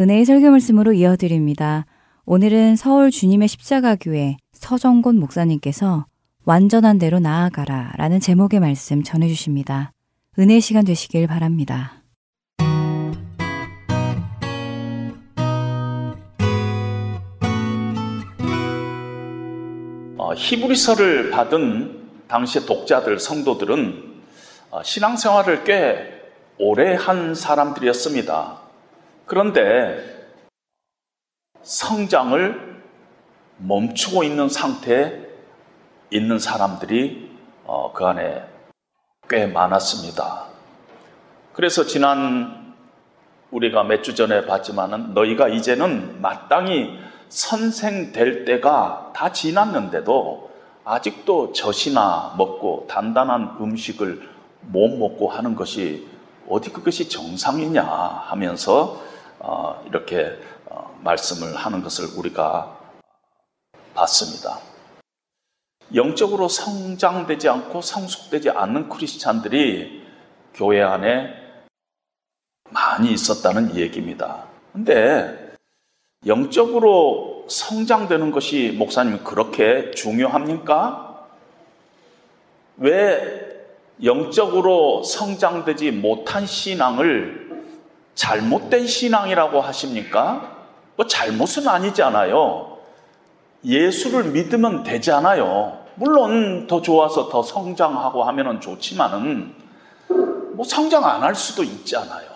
은혜의 0.00 0.24
설교 0.24 0.50
말씀으로 0.50 0.94
이어드립니다. 0.94 1.84
오늘은 2.24 2.76
서울 2.76 3.10
주님의 3.10 3.46
십자가교회 3.46 4.38
서정곤 4.52 5.18
목사님께서 5.18 6.06
완전한 6.44 6.98
대로 6.98 7.18
나아가라 7.18 7.92
라는 7.98 8.18
제목의 8.18 8.60
말씀 8.60 9.02
전해주십니다. 9.02 9.92
은혜의 10.38 10.62
시간 10.62 10.86
되시길 10.86 11.26
바랍니다. 11.26 12.02
어, 20.16 20.32
히브리서를 20.34 21.30
받은 21.30 22.00
당시의 22.28 22.64
독자들, 22.64 23.18
성도들은 23.18 24.22
어, 24.70 24.82
신앙생활을 24.82 25.64
꽤 25.64 26.22
오래 26.56 26.94
한 26.94 27.34
사람들이었습니다. 27.34 28.61
그런데 29.32 30.28
성장을 31.62 32.82
멈추고 33.56 34.24
있는 34.24 34.50
상태에 34.50 35.22
있는 36.10 36.38
사람들이 36.38 37.30
어, 37.64 37.94
그 37.94 38.04
안에 38.04 38.44
꽤 39.30 39.46
많았습니다. 39.46 40.48
그래서 41.54 41.86
지난 41.86 42.74
우리가 43.50 43.84
몇 43.84 44.02
주 44.02 44.14
전에 44.14 44.44
봤지만은 44.44 45.14
너희가 45.14 45.48
이제는 45.48 46.20
마땅히 46.20 46.98
선생 47.30 48.12
될 48.12 48.44
때가 48.44 49.12
다 49.14 49.32
지났는데도 49.32 50.50
아직도 50.84 51.54
젖이나 51.54 52.34
먹고 52.36 52.86
단단한 52.86 53.56
음식을 53.62 54.28
못 54.60 54.88
먹고 54.88 55.30
하는 55.30 55.54
것이 55.54 56.06
어디 56.50 56.70
그것이 56.70 57.08
정상이냐 57.08 57.82
하면서 57.82 59.10
어, 59.44 59.82
이렇게 59.86 60.38
어, 60.66 60.96
말씀을 61.02 61.56
하는 61.56 61.82
것을 61.82 62.16
우리가 62.16 62.78
봤습니다. 63.92 64.60
영적으로 65.94 66.48
성장되지 66.48 67.48
않고 67.48 67.82
성숙되지 67.82 68.50
않는 68.50 68.88
크리스찬들이 68.88 70.06
교회 70.54 70.80
안에 70.80 71.34
많이 72.70 73.12
있었다는 73.12 73.76
얘기입니다. 73.76 74.44
근데 74.72 75.54
영적으로 76.24 77.44
성장되는 77.48 78.30
것이 78.30 78.72
목사님 78.78 79.24
그렇게 79.24 79.90
중요합니까? 79.90 81.26
왜 82.76 83.42
영적으로 84.02 85.02
성장되지 85.02 85.90
못한 85.90 86.46
신앙을 86.46 87.41
잘못된 88.14 88.86
신앙이라고 88.86 89.60
하십니까? 89.60 90.56
뭐 90.96 91.06
잘못은 91.06 91.66
아니잖아요. 91.68 92.78
예수를 93.64 94.24
믿으면 94.24 94.82
되잖아요. 94.82 95.78
물론 95.94 96.66
더 96.66 96.82
좋아서 96.82 97.28
더 97.28 97.42
성장하고 97.42 98.24
하면 98.24 98.60
좋지만은 98.60 99.54
뭐 100.54 100.64
성장 100.64 101.04
안 101.04 101.22
할 101.22 101.34
수도 101.34 101.62
있잖아요. 101.62 102.30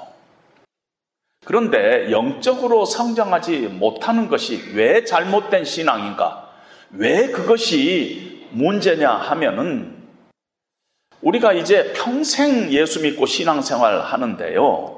그런데 1.45 2.11
영적으로 2.11 2.85
성장하지 2.85 3.69
못하는 3.69 4.29
것이 4.29 4.73
왜 4.75 5.05
잘못된 5.05 5.65
신앙인가? 5.65 6.51
왜 6.91 7.29
그것이 7.29 8.47
문제냐 8.51 9.11
하면은 9.11 9.97
우리가 11.23 11.53
이제 11.53 11.93
평생 11.95 12.71
예수 12.73 13.01
믿고 13.03 13.27
신앙생활 13.27 14.01
하는데요. 14.03 14.96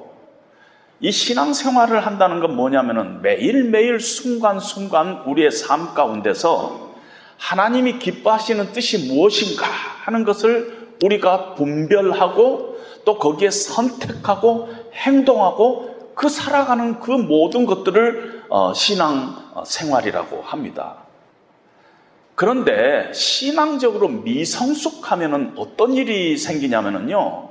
이 1.01 1.13
신앙 1.13 1.53
생활을 1.53 2.05
한다는 2.05 2.41
건 2.41 2.57
뭐냐면은 2.57 3.23
매일매일 3.23 4.01
순간순간 4.01 5.23
우리의 5.27 5.53
삶 5.53 5.95
가운데서 5.95 6.89
하나님이 7.37 8.01
기뻐하시는 8.01 8.73
뜻이 8.73 9.13
무엇인가 9.13 9.65
하는 10.05 10.25
것을 10.25 10.89
우리가 11.05 11.55
분별하고 11.55 12.79
또 13.05 13.19
거기에 13.19 13.51
선택하고 13.51 14.71
행동하고 14.93 16.13
그 16.17 16.29
살아가는 16.29 16.99
그 16.99 17.13
모든 17.13 17.65
것들을 17.65 18.47
어, 18.49 18.75
신앙 18.75 19.37
생활이라고 19.65 20.43
합니다. 20.43 20.97
그런데 22.35 23.13
신앙적으로 23.13 24.09
미성숙하면은 24.09 25.55
어떤 25.57 25.95
일이 25.95 26.37
생기냐면은요. 26.37 27.51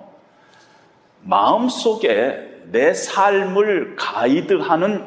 마음속에 1.21 2.56
내 2.71 2.93
삶을 2.93 3.95
가이드하는 3.95 5.05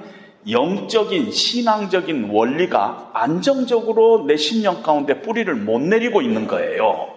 영적인 0.49 1.31
신앙적인 1.31 2.31
원리가 2.31 3.11
안정적으로 3.13 4.25
내 4.27 4.37
심령 4.37 4.83
가운데 4.83 5.21
뿌리를 5.21 5.55
못 5.55 5.81
내리고 5.81 6.23
있는 6.23 6.47
거예요. 6.47 7.09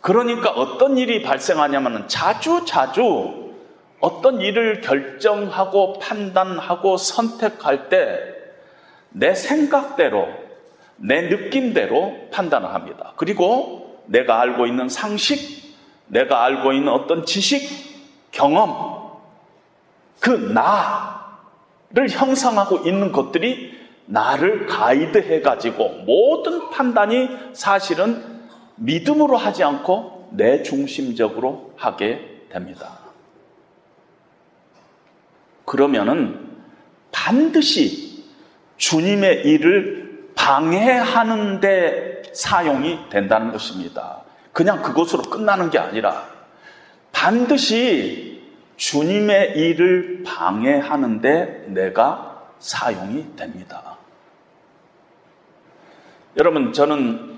그러니까 0.00 0.50
어떤 0.50 0.96
일이 0.96 1.22
발생하냐면 1.22 2.08
자주 2.08 2.64
자주 2.64 3.52
어떤 4.00 4.40
일을 4.40 4.80
결정하고 4.80 5.98
판단하고 5.98 6.96
선택할 6.96 7.88
때 7.88 8.36
내 9.18 9.34
생각대로 9.34 10.28
내 10.96 11.22
느낌대로 11.22 12.28
판단을 12.32 12.74
합니다. 12.74 13.14
그리고 13.16 14.02
내가 14.06 14.40
알고 14.42 14.66
있는 14.66 14.90
상식, 14.90 15.74
내가 16.06 16.44
알고 16.44 16.72
있는 16.72 16.92
어떤 16.92 17.24
지식, 17.24 18.30
경험, 18.30 18.95
그 20.20 20.30
나를 20.30 22.08
형성하고 22.08 22.88
있는 22.88 23.12
것들이 23.12 23.76
나를 24.06 24.66
가이드해 24.66 25.40
가지고 25.40 25.88
모든 26.06 26.70
판단이 26.70 27.28
사실은 27.52 28.22
믿음으로 28.76 29.36
하지 29.36 29.64
않고 29.64 30.30
내 30.32 30.62
중심적으로 30.62 31.72
하게 31.76 32.44
됩니다. 32.50 32.98
그러면은 35.64 36.46
반드시 37.10 38.24
주님의 38.76 39.46
일을 39.46 40.30
방해하는 40.34 41.60
데 41.60 42.22
사용이 42.32 43.08
된다는 43.10 43.50
것입니다. 43.50 44.22
그냥 44.52 44.82
그것으로 44.82 45.22
끝나는 45.22 45.70
게 45.70 45.78
아니라 45.78 46.28
반드시 47.10 48.35
주님의 48.76 49.58
일을 49.58 50.22
방해하는데 50.24 51.66
내가 51.68 52.50
사용이 52.58 53.36
됩니다. 53.36 53.96
여러분, 56.36 56.72
저는 56.72 57.36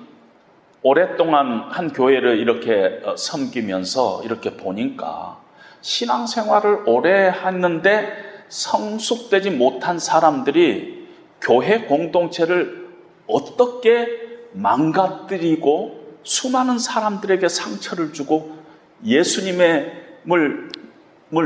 오랫동안 0.82 1.68
한 1.70 1.92
교회를 1.92 2.38
이렇게 2.38 3.00
어, 3.04 3.16
섬기면서 3.16 4.22
이렇게 4.24 4.56
보니까 4.56 5.38
신앙생활을 5.80 6.88
오래 6.88 7.30
했는데 7.30 8.12
성숙되지 8.48 9.50
못한 9.50 9.98
사람들이 9.98 11.08
교회 11.40 11.82
공동체를 11.82 12.88
어떻게 13.26 14.38
망가뜨리고 14.52 16.18
수많은 16.22 16.78
사람들에게 16.78 17.48
상처를 17.48 18.12
주고 18.12 18.56
예수님을 19.04 20.20
뭘 20.24 20.70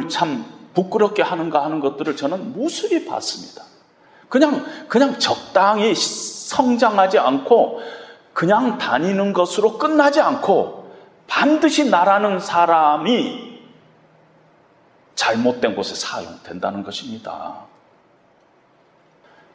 참 0.08 0.44
부끄럽게 0.74 1.22
하는가 1.22 1.64
하는 1.64 1.80
것들을 1.80 2.16
저는 2.16 2.52
무수히 2.52 3.04
봤습니다. 3.04 3.64
그냥, 4.28 4.64
그냥 4.88 5.18
적당히 5.18 5.94
성장하지 5.94 7.18
않고 7.18 7.80
그냥 8.32 8.78
다니는 8.78 9.32
것으로 9.32 9.76
끝나지 9.78 10.20
않고 10.20 10.90
반드시 11.26 11.88
나라는 11.90 12.40
사람이 12.40 13.60
잘못된 15.14 15.76
곳에 15.76 15.94
사용된다는 15.94 16.82
것입니다. 16.82 17.66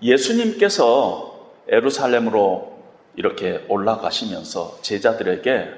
예수님께서 0.02 1.36
에루살렘으로 1.68 2.78
이렇게 3.16 3.66
올라가시면서 3.68 4.78
제자들에게 4.82 5.70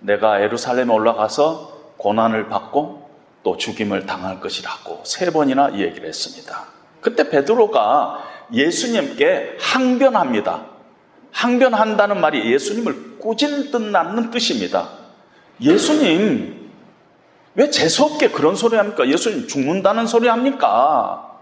내가 0.00 0.40
에루살렘에 0.40 0.92
올라가서 0.92 1.94
고난을 1.98 2.48
받고 2.48 2.99
또 3.42 3.56
죽임을 3.56 4.06
당할 4.06 4.40
것이라고 4.40 5.02
세 5.04 5.30
번이나 5.30 5.78
얘기를 5.78 6.08
했습니다. 6.08 6.66
그때 7.00 7.28
베드로가 7.28 8.22
예수님께 8.52 9.56
항변합니다. 9.60 10.66
항변한다는 11.32 12.20
말이 12.20 12.52
예수님을 12.52 13.18
꾸짖는다는 13.18 14.30
뜻입니다. 14.30 14.88
예수님, 15.60 16.70
왜 17.54 17.70
재수없게 17.70 18.30
그런 18.30 18.56
소리 18.56 18.76
합니까? 18.76 19.08
예수님 19.08 19.46
죽는다는 19.46 20.06
소리 20.06 20.28
합니까? 20.28 21.38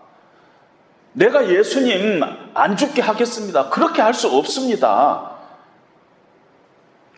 내가 1.12 1.48
예수님 1.50 2.22
안 2.54 2.76
죽게 2.76 3.02
하겠습니다. 3.02 3.70
그렇게 3.70 4.02
할 4.02 4.14
수 4.14 4.28
없습니다. 4.28 5.32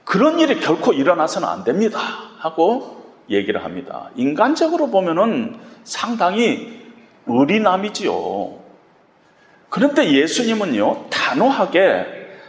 그런 0.04 0.40
일이 0.40 0.58
결코 0.58 0.92
일어나서는 0.92 1.46
안 1.46 1.64
됩니다. 1.64 2.00
하고 2.38 2.99
얘기를 3.30 3.64
합니다. 3.64 4.10
인간적으로 4.16 4.88
보면은 4.88 5.58
상당히 5.84 6.80
의리남이지요. 7.26 8.60
그런데 9.68 10.12
예수님은요, 10.12 11.10
단호하게 11.10 12.06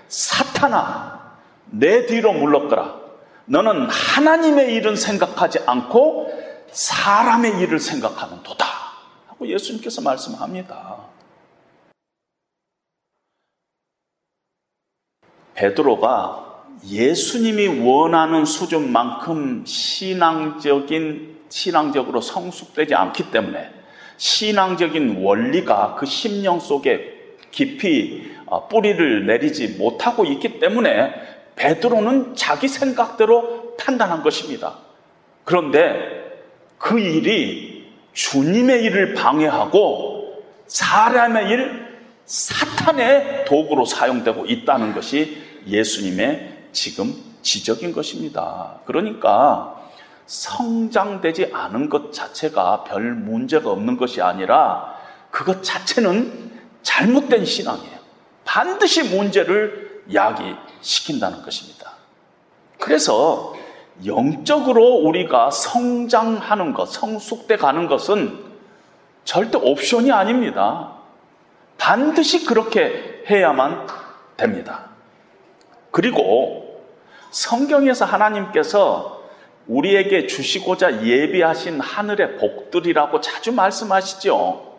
사탄아, 0.08 1.38
내 1.68 2.06
뒤로 2.08 2.34
물러거라. 2.34 3.00
너는 3.46 3.90
하나님의 3.90 4.74
일은 4.74 4.96
생각하지 4.96 5.60
않고 5.66 6.32
사람의 6.72 7.60
일을 7.60 7.80
생각하는 7.80 8.42
도다. 8.44 8.66
하고 9.28 9.48
예수님께서 9.48 10.02
말씀합니다. 10.02 10.98
베드로가 15.54 16.51
예수님이 16.88 17.82
원하는 17.82 18.46
수준만큼 18.46 19.64
신앙적인 19.66 21.42
신앙적으로 21.50 22.22
성숙되지 22.22 22.96
않기 22.96 23.32
때문에 23.32 23.70
신앙적인 24.18 25.22
원리가 25.22 25.96
그 25.96 26.06
심령 26.06 26.60
속에 26.60 27.20
깊이 27.52 28.32
어, 28.46 28.68
뿌리를 28.68 29.26
내리지 29.26 29.78
못하고 29.78 30.26
있기 30.26 30.60
때문에 30.60 31.14
베드로는 31.56 32.36
자기 32.36 32.68
생각대로 32.68 33.76
판단한 33.78 34.24
것입니다. 34.24 34.78
그런데 35.44 36.22
그 36.78 37.00
일이 37.00 37.92
주님의 38.14 38.84
일을 38.84 39.14
방해하고 39.14 40.44
사람의 40.68 41.50
일, 41.50 41.88
사탄의 42.26 43.46
도구로 43.46 43.86
사용되고 43.86 44.46
있다는 44.46 44.94
것이 44.94 45.38
예수님의 45.68 46.61
지금 46.72 47.14
지적인 47.42 47.94
것입니다. 47.94 48.80
그러니까 48.86 49.82
성장되지 50.26 51.52
않은 51.54 51.90
것 51.90 52.14
자체가 52.14 52.84
별 52.86 53.14
문제가 53.14 53.72
없는 53.72 53.98
것이 53.98 54.22
아니라 54.22 54.96
그것 55.30 55.64
자체는 55.64 56.52
잘못된 56.84 57.46
신앙이에요. 57.46 58.00
반드시 58.46 59.04
문제를 59.16 60.04
야기시킨다는 60.14 61.42
것입니다. 61.44 61.92
그래서 62.80 63.56
영적으로 64.06 64.96
우리가 64.96 65.52
성장하는 65.52 66.74
것, 66.74 66.86
성숙돼 66.86 67.58
가는 67.58 67.88
것은 67.88 68.52
절대 69.24 69.58
옵션이 69.58 70.12
아닙니다. 70.12 70.94
반드시 71.78 72.46
그렇게 72.46 73.24
해야만 73.30 73.88
됩니다. 74.38 74.90
그리고 75.92 76.61
성경에서 77.32 78.06
하나님께서 78.06 79.22
우리에게 79.68 80.28
주시고자 80.28 81.04
예비하신 81.04 81.80
하늘의 81.80 82.38
복들이라고 82.38 83.22
자주 83.22 83.54
말씀하시죠. 83.54 84.72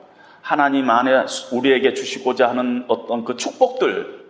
하나님 0.43 0.91
안에 0.91 1.25
우리에게 1.53 1.95
주시고자 1.95 2.49
하는 2.49 2.85
어떤 2.89 3.25
그 3.25 3.37
축복들, 3.37 4.23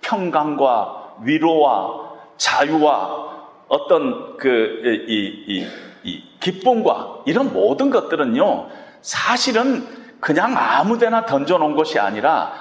평강과 0.00 1.16
위로와 1.22 2.10
자유와 2.38 3.30
어떤 3.68 4.36
그, 4.36 5.04
이, 5.06 5.44
이, 5.46 5.66
이 6.02 6.22
기쁨과 6.40 7.22
이런 7.26 7.52
모든 7.52 7.90
것들은요, 7.90 8.68
사실은 9.02 9.86
그냥 10.18 10.56
아무 10.56 10.98
데나 10.98 11.24
던져놓은 11.26 11.76
것이 11.76 11.98
아니라 11.98 12.52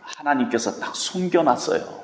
하나님께서 0.00 0.80
딱 0.80 0.96
숨겨놨어요. 0.96 1.99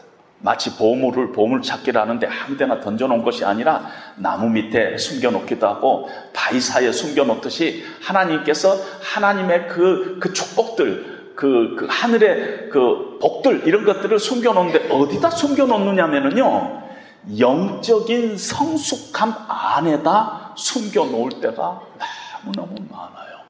마치 0.47 0.77
보물을 0.77 1.33
보물 1.33 1.61
찾기를 1.61 2.01
하는데 2.01 2.25
아무데나 2.25 2.79
던져놓은 2.79 3.25
것이 3.25 3.45
아니라 3.45 3.85
나무 4.15 4.49
밑에 4.49 4.97
숨겨놓기도 4.97 5.67
하고 5.67 6.09
바위 6.33 6.61
사이에 6.61 6.93
숨겨놓듯이 6.93 7.85
하나님께서 8.01 8.77
하나님의 9.03 9.67
그, 9.67 10.19
그 10.21 10.33
축복들 10.33 11.33
그, 11.35 11.75
그 11.77 11.89
하늘의 11.91 12.71
그 12.71 13.19
복들 13.21 13.67
이런 13.67 13.85
것들을 13.85 14.17
숨겨놓는데 14.21 14.89
어디다 14.89 15.31
숨겨놓느냐면요 15.31 16.83
영적인 17.41 18.39
성숙함 18.39 19.35
안에다 19.49 20.55
숨겨놓을 20.57 21.41
때가 21.41 21.81
너무너무 22.45 22.77
많아요. 22.89 23.47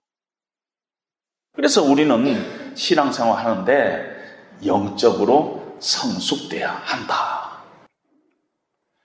그래서 1.54 1.82
우리는 1.82 2.74
신앙생활 2.74 3.44
하는데 3.44 4.16
영적으로 4.64 5.65
성숙돼야 5.78 6.80
한다. 6.84 7.62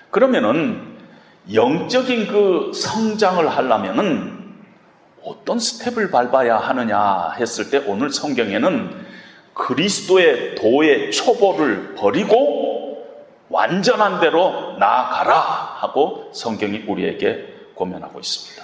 그러면은 0.09 0.97
영적인 1.53 2.27
그 2.27 2.71
성장을 2.73 3.47
하려면은 3.47 4.41
어떤 5.23 5.59
스텝을 5.59 6.12
밟아야 6.12 6.57
하느냐 6.57 7.31
했을 7.39 7.69
때 7.69 7.77
오늘 7.85 8.12
성경에는 8.12 9.06
그리스도의 9.53 10.56
도의 10.56 11.12
초보를 11.12 11.95
버리고 11.95 12.81
완전한 13.50 14.19
대로 14.19 14.77
나아가라 14.79 15.35
하고 15.77 16.29
성경이 16.33 16.85
우리에게 16.88 17.53
고면하고 17.75 18.19
있습니다. 18.19 18.63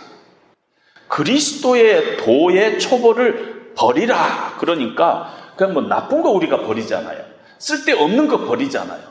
그리스도의 1.07 2.17
도의 2.17 2.79
초보를 2.79 3.73
버리라. 3.75 4.55
그러니까 4.59 5.33
그냥 5.55 5.73
뭐 5.73 5.83
나쁜 5.83 6.21
거 6.21 6.31
우리가 6.31 6.61
버리잖아요. 6.61 7.26
쓸데없는 7.59 8.27
거 8.27 8.45
버리잖아요. 8.45 9.01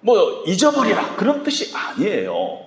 뭐 0.00 0.42
잊어버리라 0.46 1.16
그런 1.16 1.42
뜻이 1.42 1.74
아니에요. 1.76 2.60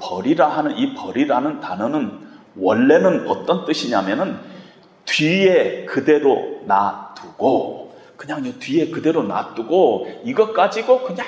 버리라 0.00 0.48
하는 0.48 0.76
이 0.76 0.94
버리라는 0.94 1.60
단어는 1.60 2.28
원래는 2.56 3.28
어떤 3.28 3.64
뜻이냐면은 3.64 4.38
뒤에 5.04 5.84
그대로 5.86 6.60
놔두고 6.66 7.96
그냥 8.16 8.42
뒤에 8.58 8.90
그대로 8.90 9.22
놔두고 9.22 10.22
이것 10.24 10.52
가지고 10.52 11.02
그냥 11.02 11.26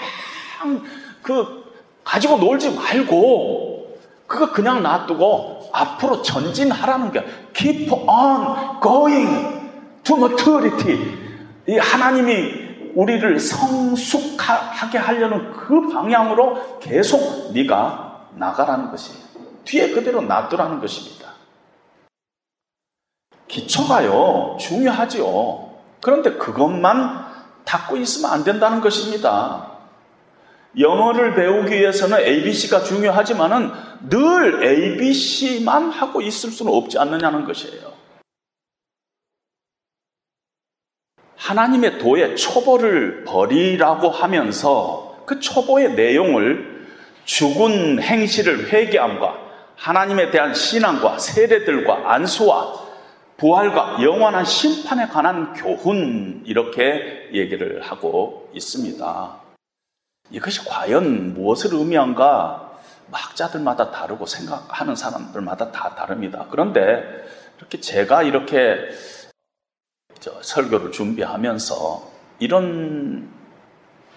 그 1.23 1.65
가지고 2.05 2.39
놀지 2.39 2.75
말고 2.75 3.99
그거 4.27 4.53
그냥 4.53 4.83
놔두고 4.83 5.71
앞으로 5.73 6.23
전진하라는 6.23 7.13
게 7.13 7.25
keep 7.53 7.91
on 7.93 8.81
going 8.81 9.61
to 10.05 10.17
maturity 10.17 11.19
이 11.69 11.77
하나님이 11.77 12.70
우리를 12.95 13.39
성숙하게 13.39 14.99
하려는 14.99 15.53
그 15.53 15.89
방향으로 15.89 16.79
계속 16.81 17.53
네가 17.53 18.29
나가라는 18.35 18.91
것이 18.91 19.13
뒤에 19.65 19.91
그대로 19.91 20.21
놔두라는 20.21 20.81
것입니다. 20.81 21.31
기초가요 23.49 24.57
중요하지요. 24.61 25.71
그런데 26.01 26.35
그것만 26.35 27.27
닫고 27.65 27.97
있으면 27.97 28.31
안 28.31 28.45
된다는 28.45 28.81
것입니다. 28.81 29.71
영어를 30.79 31.35
배우기 31.35 31.75
위해서는 31.75 32.21
ABC가 32.21 32.85
중요하지만은 32.85 33.73
늘 34.09 34.63
ABC만 34.65 35.91
하고 35.91 36.23
있을 36.23 36.51
수는 36.51 36.73
없지 36.73 36.99
않느냐는 36.99 37.45
것이에요. 37.45 37.93
하나님의 41.51 41.99
도의 41.99 42.37
초보를 42.37 43.25
버리라고 43.25 44.09
하면서 44.09 45.17
그 45.27 45.41
초보의 45.41 45.95
내용을 45.95 46.87
죽은 47.25 48.01
행실을 48.01 48.73
회개함과 48.73 49.37
하나님에 49.75 50.31
대한 50.31 50.55
신앙과 50.55 51.19
세례들과 51.19 52.13
안수와 52.13 52.91
부활과 53.37 54.01
영원한 54.01 54.45
심판에 54.45 55.09
관한 55.09 55.55
교훈 55.55 56.45
이렇게 56.47 57.31
얘기를 57.33 57.83
하고 57.83 58.49
있습니다. 58.53 59.35
이것이 60.31 60.65
과연 60.67 61.35
무엇을 61.35 61.75
의미한가 61.75 62.79
학자들마다 63.11 63.91
다르고 63.91 64.27
생각하는 64.27 64.95
사람들마다 64.95 65.73
다 65.73 65.97
다릅니다. 65.97 66.47
그런데 66.49 67.03
이렇게 67.59 67.81
제가 67.81 68.23
이렇게 68.23 68.77
설교를 70.43 70.93
준비하면서 70.93 72.11
이런 72.39 73.29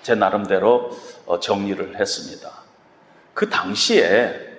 제 0.01 0.15
나름대로 0.15 0.97
어, 1.25 1.39
정리를 1.39 1.99
했습니다. 1.99 2.51
그 3.33 3.49
당시에 3.49 4.53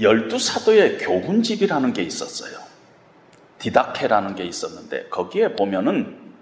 열두 0.00 0.38
사도의 0.38 0.98
교훈집이라는 0.98 1.92
게 1.92 2.02
있었어요. 2.02 2.58
디다케라는 3.58 4.34
게 4.34 4.44
있었는데 4.44 5.08
거기에 5.08 5.54
보면은 5.54 6.34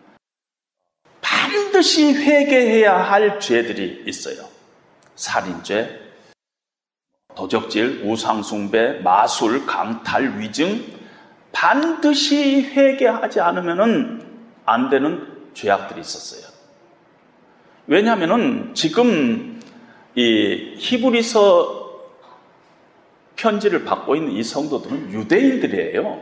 반드시 1.21 2.13
회개해야 2.13 2.97
할 2.97 3.39
죄들이 3.41 4.05
있어요. 4.07 4.49
살인죄, 5.15 6.01
도적질, 7.35 8.03
우상숭배, 8.05 9.01
마술, 9.01 9.67
강탈, 9.67 10.39
위증, 10.39 11.04
반드시 11.55 12.63
회개하지 12.63 13.41
않으면 13.41 14.23
안 14.67 14.91
되는 14.91 15.27
죄악들이 15.55 16.01
있었어요. 16.01 16.53
왜냐하면 17.87 18.75
지금 18.75 19.61
이 20.15 20.75
히브리서 20.77 21.85
편지를 23.37 23.85
받고 23.85 24.17
있는 24.17 24.33
이 24.33 24.43
성도들은 24.43 25.13
유대인들이에요. 25.13 26.21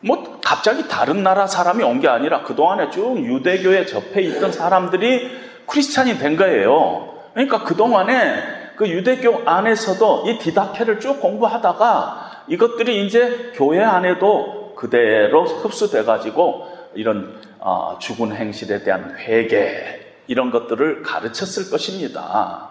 뭐 0.00 0.40
갑자기 0.42 0.86
다른 0.88 1.22
나라 1.22 1.46
사람이 1.46 1.82
온 1.82 2.00
게 2.00 2.08
아니라 2.08 2.42
그동안에 2.42 2.90
쭉 2.90 3.18
유대교에 3.18 3.86
접해 3.86 4.22
있던 4.22 4.52
사람들이 4.52 5.28
크리스찬이 5.66 6.18
된 6.18 6.36
거예요. 6.36 7.14
그러니까 7.34 7.64
그동안에 7.64 8.58
그 8.76 8.88
유대교 8.88 9.42
안에서도 9.44 10.24
이 10.28 10.38
디다케를 10.38 11.00
쭉 11.00 11.20
공부하다가 11.20 12.27
이것들이 12.48 13.06
이제 13.06 13.52
교회 13.54 13.82
안에도 13.82 14.74
그대로 14.74 15.44
흡수돼 15.44 16.04
가지고 16.04 16.66
이런 16.94 17.40
어, 17.58 17.98
죽은 17.98 18.34
행실에 18.34 18.82
대한 18.82 19.16
회개 19.16 20.00
이런 20.26 20.50
것들을 20.50 21.02
가르쳤을 21.02 21.70
것입니다. 21.70 22.68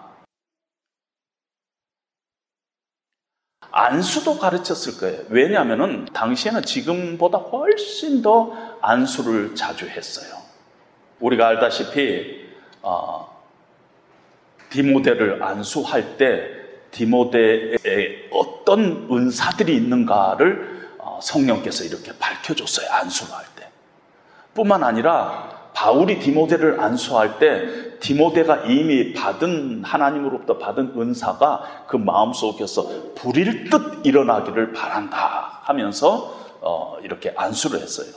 안수도 3.70 4.38
가르쳤을 4.38 4.98
거예요. 4.98 5.24
왜냐하면 5.28 6.06
당시에는 6.06 6.62
지금보다 6.62 7.38
훨씬 7.38 8.22
더 8.22 8.52
안수를 8.80 9.54
자주 9.54 9.86
했어요. 9.86 10.42
우리가 11.20 11.46
알다시피 11.48 12.48
어, 12.82 13.42
디모데를 14.70 15.42
안수할 15.42 16.16
때 16.16 16.57
디모데에 16.98 18.28
어떤 18.32 19.06
은사들이 19.10 19.74
있는가를 19.76 20.96
어, 20.98 21.20
성령께서 21.22 21.84
이렇게 21.84 22.12
밝혀줬어요. 22.18 22.90
안수를 22.90 23.34
할 23.34 23.44
때. 23.54 23.68
뿐만 24.52 24.82
아니라 24.82 25.70
바울이 25.74 26.18
디모데를 26.18 26.80
안수할 26.80 27.38
때 27.38 27.98
디모데가 28.00 28.64
이미 28.64 29.12
받은 29.12 29.84
하나님으로부터 29.84 30.58
받은 30.58 30.94
은사가 30.96 31.84
그 31.86 31.96
마음속에서 31.96 33.14
불일 33.14 33.70
듯 33.70 34.04
일어나기를 34.04 34.72
바란다 34.72 35.60
하면서 35.62 36.36
어, 36.60 36.96
이렇게 37.04 37.32
안수를 37.36 37.80
했어요. 37.80 38.08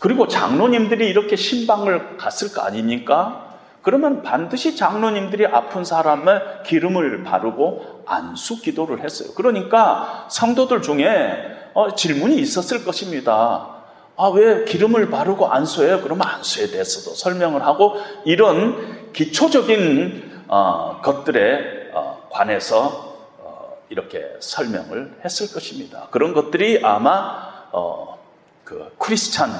그리고 0.00 0.26
장로님들이 0.26 1.06
이렇게 1.06 1.36
신방을 1.36 2.16
갔을 2.16 2.52
거 2.52 2.62
아닙니까? 2.62 3.43
그러면 3.84 4.22
반드시 4.22 4.76
장로님들이 4.76 5.46
아픈 5.46 5.84
사람의 5.84 6.40
기름을 6.64 7.22
바르고 7.22 8.04
안수 8.06 8.62
기도를 8.62 9.04
했어요. 9.04 9.28
그러니까 9.36 10.26
성도들 10.30 10.80
중에 10.80 11.70
어, 11.74 11.94
질문이 11.94 12.36
있었을 12.36 12.82
것입니다. 12.84 13.74
아, 14.16 14.28
왜 14.28 14.64
기름을 14.64 15.10
바르고 15.10 15.48
안수해요? 15.48 16.00
그러면 16.00 16.26
안수에 16.26 16.68
대해서도 16.68 17.14
설명을 17.14 17.66
하고 17.66 17.96
이런 18.24 19.12
기초적인 19.12 20.44
어, 20.48 21.00
것들에 21.02 21.90
어, 21.92 22.26
관해서 22.30 23.18
어, 23.38 23.76
이렇게 23.90 24.24
설명을 24.40 25.20
했을 25.22 25.52
것입니다. 25.52 26.08
그런 26.10 26.32
것들이 26.32 26.80
아마 26.82 27.66
어, 27.70 28.18
그 28.64 28.94
크리스찬 28.98 29.50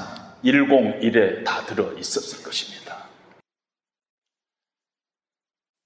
101에 0.43 1.43
다 1.43 1.61
들어 1.67 1.91
있었을 1.93 2.43
것입니다. 2.43 2.84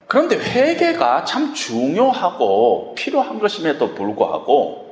그런데 0.10 0.40
회개가 0.40 1.24
참 1.24 1.54
중요하고 1.54 2.96
필요한 2.96 3.38
것임에도 3.38 3.94
불구하고 3.94 4.90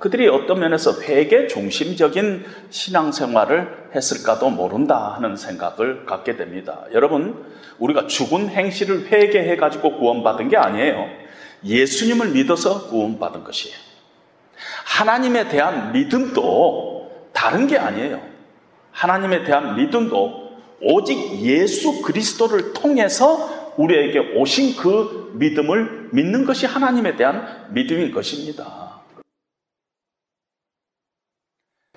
그들이 0.00 0.26
어떤 0.26 0.58
면에서 0.58 1.00
회계 1.02 1.46
중심적인 1.46 2.44
신앙생활을 2.68 3.90
했을까도 3.94 4.50
모른다 4.50 5.14
하는 5.14 5.36
생각을 5.36 6.04
갖게 6.04 6.36
됩니다. 6.36 6.84
여러분, 6.92 7.46
우리가 7.78 8.08
죽은 8.08 8.48
행실을 8.48 9.06
회개해 9.06 9.56
가지고 9.56 9.98
구원받은 9.98 10.48
게 10.48 10.56
아니에요. 10.56 11.06
예수님을 11.64 12.30
믿어서 12.30 12.88
구원받은 12.88 13.44
것이에요. 13.44 13.76
하나님에 14.84 15.46
대한 15.48 15.92
믿음도 15.92 17.28
다른 17.32 17.68
게 17.68 17.78
아니에요. 17.78 18.20
하나님에 18.90 19.44
대한 19.44 19.76
믿음도 19.76 20.58
오직 20.82 21.40
예수 21.40 22.02
그리스도를 22.02 22.72
통해서 22.72 23.63
우리에게 23.76 24.36
오신 24.36 24.76
그 24.76 25.32
믿음을 25.34 26.10
믿는 26.12 26.44
것이 26.44 26.66
하나님에 26.66 27.16
대한 27.16 27.72
믿음인 27.72 28.12
것입니다. 28.12 29.00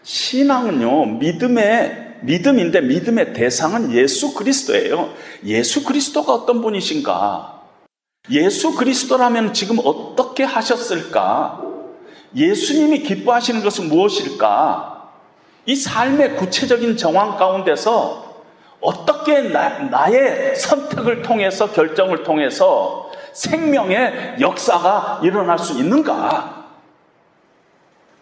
신앙은요, 0.01 1.17
믿음의, 1.17 2.19
믿음인데 2.23 2.81
믿음의 2.81 3.33
대상은 3.33 3.91
예수 3.91 4.33
그리스도예요. 4.33 5.13
예수 5.45 5.83
그리스도가 5.83 6.33
어떤 6.33 6.61
분이신가? 6.61 7.61
예수 8.31 8.75
그리스도라면 8.75 9.53
지금 9.53 9.77
어떻게 9.83 10.43
하셨을까? 10.43 11.61
예수님이 12.35 13.03
기뻐하시는 13.03 13.61
것은 13.63 13.89
무엇일까? 13.89 15.11
이 15.65 15.75
삶의 15.75 16.37
구체적인 16.37 16.97
정황 16.97 17.37
가운데서 17.37 18.26
어떻게 18.79 19.41
나, 19.41 20.07
의 20.09 20.55
선택을 20.55 21.21
통해서 21.21 21.71
결정을 21.71 22.23
통해서 22.23 23.11
생명의 23.33 24.37
역사가 24.39 25.21
일어날 25.23 25.57
수 25.57 25.79
있는가? 25.79 26.65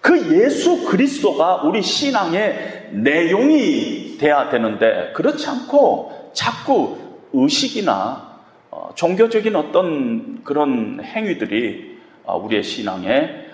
그 0.02 0.40
예수 0.40 0.86
그리스도가 0.86 1.64
우리 1.64 1.82
신앙의 1.82 2.90
내용이 2.92 4.18
돼야 4.20 4.50
되는데 4.50 5.12
그렇지 5.14 5.48
않고 5.48 6.32
자꾸 6.34 7.00
의식이나 7.34 8.36
어, 8.72 8.92
종교적인 8.94 9.56
어떤 9.56 10.44
그런 10.44 11.02
행위들이 11.04 11.98
어, 12.24 12.38
우리의 12.38 12.62
신앙의 12.64 13.46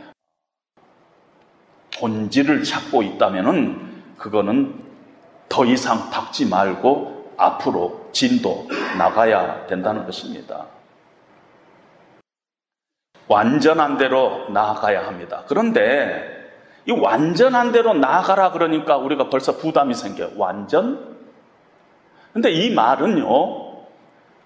본질을 1.99 2.63
찾고 2.63 3.03
있다면은 3.03 3.91
그거는 4.17 4.90
더 5.51 5.65
이상 5.65 6.09
닥지 6.09 6.47
말고 6.47 7.33
앞으로 7.35 8.09
진도 8.13 8.67
나가야 8.97 9.67
된다는 9.67 10.05
것입니다. 10.05 10.65
완전한 13.27 13.97
대로 13.97 14.47
나아가야 14.49 15.05
합니다. 15.05 15.43
그런데 15.47 16.39
이 16.85 16.91
완전한 16.91 17.73
대로 17.73 17.93
나아가라 17.93 18.51
그러니까 18.51 18.95
우리가 18.97 19.29
벌써 19.29 19.57
부담이 19.57 19.93
생겨요. 19.93 20.31
완전? 20.37 21.17
근데 22.31 22.49
이 22.49 22.73
말은요, 22.73 23.25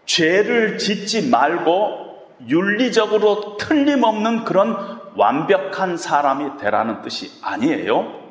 죄를 0.06 0.80
짓지 0.80 1.30
말고 1.30 2.38
윤리적으로 2.48 3.58
틀림없는 3.58 4.44
그런 4.44 5.00
완벽한 5.16 5.98
사람이 5.98 6.58
되라는 6.58 7.02
뜻이 7.04 7.32
아니에요. 7.44 8.25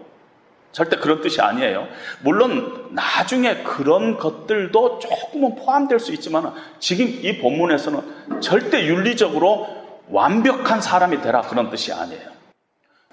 절대 0.75 0.97
그런 0.97 1.21
뜻이 1.21 1.41
아니에요. 1.41 1.87
물론 2.21 2.89
나중에 2.91 3.63
그런 3.63 4.19
것들도 4.19 4.99
조금은 4.99 5.55
포함될 5.55 6.01
수 6.01 6.13
있지만 6.13 6.53
지금 6.81 7.07
이 7.07 7.39
본문에서는 7.39 8.41
절대 8.41 8.85
윤리적으로 8.85 9.69
완벽한 10.11 10.81
사람이 10.81 11.23
되라 11.23 11.43
그런 11.43 11.71
뜻이 11.71 11.93
아니에요. 11.93 12.35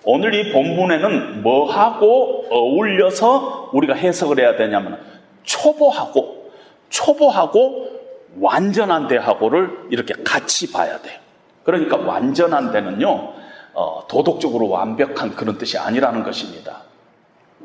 오늘 0.03 0.33
이 0.33 0.51
본문에는 0.51 1.43
뭐하고 1.43 2.47
어울려서 2.49 3.69
우리가 3.73 3.93
해석을 3.93 4.39
해야 4.39 4.55
되냐면 4.57 4.99
초보하고 5.43 6.51
초보하고 6.89 7.91
완전한 8.39 9.07
대하고를 9.07 9.89
이렇게 9.91 10.15
같이 10.23 10.71
봐야 10.71 10.99
돼요. 10.99 11.19
그러니까 11.63 11.97
완전한 11.97 12.71
대는요 12.71 13.33
어, 13.73 14.07
도덕적으로 14.07 14.67
완벽한 14.67 15.35
그런 15.35 15.59
뜻이 15.59 15.77
아니라는 15.77 16.23
것입니다. 16.23 16.89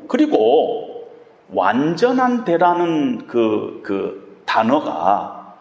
그리고 0.07 1.07
완전한 1.53 2.43
대라는 2.45 3.27
그, 3.27 3.81
그 3.83 4.41
단어가 4.45 5.55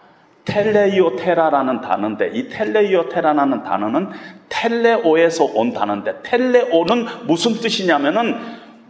텔레이오 0.44 1.16
테라라는 1.16 1.80
단어인데 1.80 2.30
이 2.34 2.48
텔레이오 2.48 3.08
테라라는 3.08 3.64
단어는 3.64 4.08
텔레오에서 4.48 5.44
온 5.44 5.72
단어인데 5.72 6.20
텔레오는 6.22 7.06
무슨 7.26 7.54
뜻이냐면은 7.54 8.36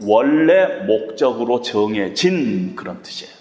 원래 0.02 0.84
목적으로 0.86 1.62
정해진 1.62 2.76
그런 2.76 3.02
뜻이에요. 3.02 3.32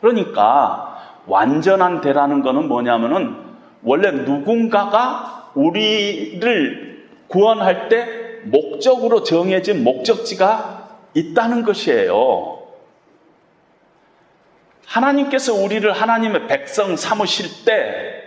그러니까 0.00 0.98
완전한 1.26 2.02
대라는 2.02 2.42
것은 2.42 2.68
뭐냐면은 2.68 3.36
원래 3.82 4.10
누군가가 4.10 5.50
우리를 5.54 7.06
구원할 7.28 7.88
때 7.88 8.06
목적으로 8.44 9.22
정해진 9.22 9.82
목적지가 9.82 10.81
있다는 11.14 11.62
것이에요. 11.62 12.62
하나님께서 14.86 15.54
우리를 15.54 15.90
하나님의 15.90 16.46
백성 16.48 16.96
삼으실 16.96 17.64
때 17.64 18.22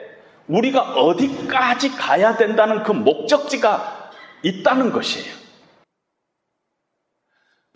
우리가 0.48 0.94
어디까지 0.94 1.92
가야 1.92 2.38
된다는 2.38 2.84
그 2.84 2.92
목적지가 2.92 4.12
있다는 4.44 4.92
것이에요. 4.92 5.34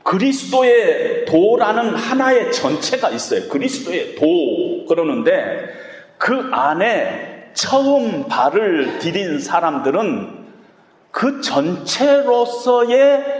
그리스도의 0.03 1.25
도라는 1.25 1.95
하나의 1.95 2.51
전체가 2.51 3.09
있어요. 3.09 3.47
그리스도의 3.49 4.15
도 4.15 4.85
그러는데 4.87 5.69
그 6.17 6.49
안에 6.51 7.51
처음 7.53 8.27
발을 8.27 8.99
디딘 8.99 9.39
사람들은 9.39 10.39
그 11.11 11.41
전체로서의 11.41 13.38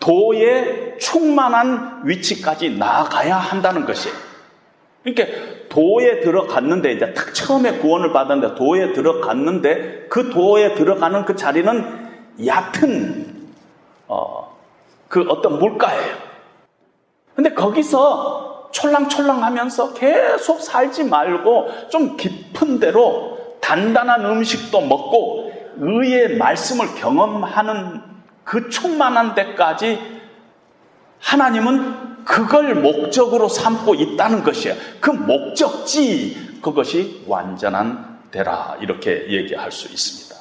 도의 0.00 0.98
충만한 0.98 2.00
위치까지 2.04 2.70
나아가야 2.70 3.36
한다는 3.36 3.84
것이에요. 3.84 4.16
그러니까 5.02 5.38
도에 5.68 6.20
들어갔는데 6.20 6.92
이제 6.92 7.14
딱 7.14 7.32
처음에 7.34 7.78
구원을 7.78 8.12
받았는데 8.12 8.54
도에 8.56 8.92
들어갔는데 8.92 10.06
그 10.08 10.30
도에 10.30 10.74
들어가는 10.74 11.24
그 11.24 11.36
자리는 11.36 12.10
얕은 12.44 13.50
어, 14.08 14.58
그 15.08 15.24
어떤 15.28 15.58
물가예요. 15.58 16.16
근데 17.34 17.54
거기서 17.54 18.70
촐랑촐랑 18.72 19.42
하면서 19.42 19.94
계속 19.94 20.60
살지 20.60 21.04
말고 21.04 21.88
좀 21.90 22.16
깊은 22.16 22.80
데로 22.80 23.38
단단한 23.60 24.24
음식도 24.24 24.80
먹고 24.80 25.52
의의 25.78 26.36
말씀을 26.36 26.94
경험하는 26.96 28.02
그 28.44 28.68
충만한 28.68 29.34
데까지 29.34 30.20
하나님은 31.20 32.24
그걸 32.24 32.74
목적으로 32.74 33.48
삼고 33.48 33.94
있다는 33.94 34.42
것이에요. 34.42 34.76
그 35.00 35.10
목적지, 35.10 36.60
그것이 36.62 37.24
완전한 37.26 38.20
데라. 38.30 38.76
이렇게 38.80 39.26
얘기할 39.28 39.72
수 39.72 39.88
있습니다. 39.88 40.36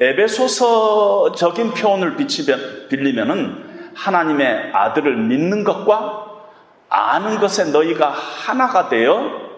에베소서적인 0.00 1.74
표현을 1.74 2.16
빌리면은 2.88 3.92
하나님의 3.94 4.72
아들을 4.72 5.16
믿는 5.16 5.64
것과 5.64 6.26
아는 6.88 7.38
것에 7.38 7.70
너희가 7.70 8.10
하나가 8.10 8.88
되어 8.88 9.50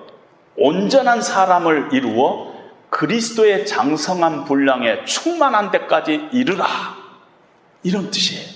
온전한 0.57 1.23
사람을 1.23 1.91
이루어 1.93 2.52
그리스도의 2.93 3.65
장성한 3.65 4.45
분량에 4.45 5.05
충만한 5.07 5.71
데까지 5.71 6.29
이르라. 6.31 6.67
이런 7.83 8.11
뜻이에요. 8.11 8.47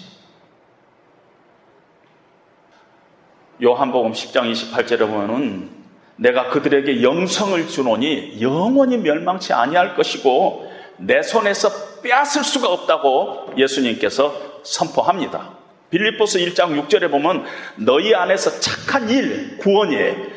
요한복음 3.63 4.13
10장 4.13 4.53
28절에 4.53 4.99
보면은 4.99 5.71
내가 6.17 6.51
그들에게 6.51 7.03
영성을 7.03 7.67
주노니 7.67 8.43
영원히 8.43 8.99
멸망치 8.99 9.55
아니할 9.55 9.97
것이고 9.97 10.71
내 10.99 11.23
손에서 11.23 12.03
빼앗을 12.03 12.45
수가 12.45 12.69
없다고 12.69 13.55
예수님께서 13.57 14.61
선포합니다. 14.63 15.57
빌립보스 15.89 16.39
1장 16.41 16.87
6절에 16.87 17.11
보면 17.11 17.47
너희 17.77 18.15
안에서 18.15 18.61
착한 18.61 19.09
일, 19.09 19.57
구원이에요. 19.59 20.36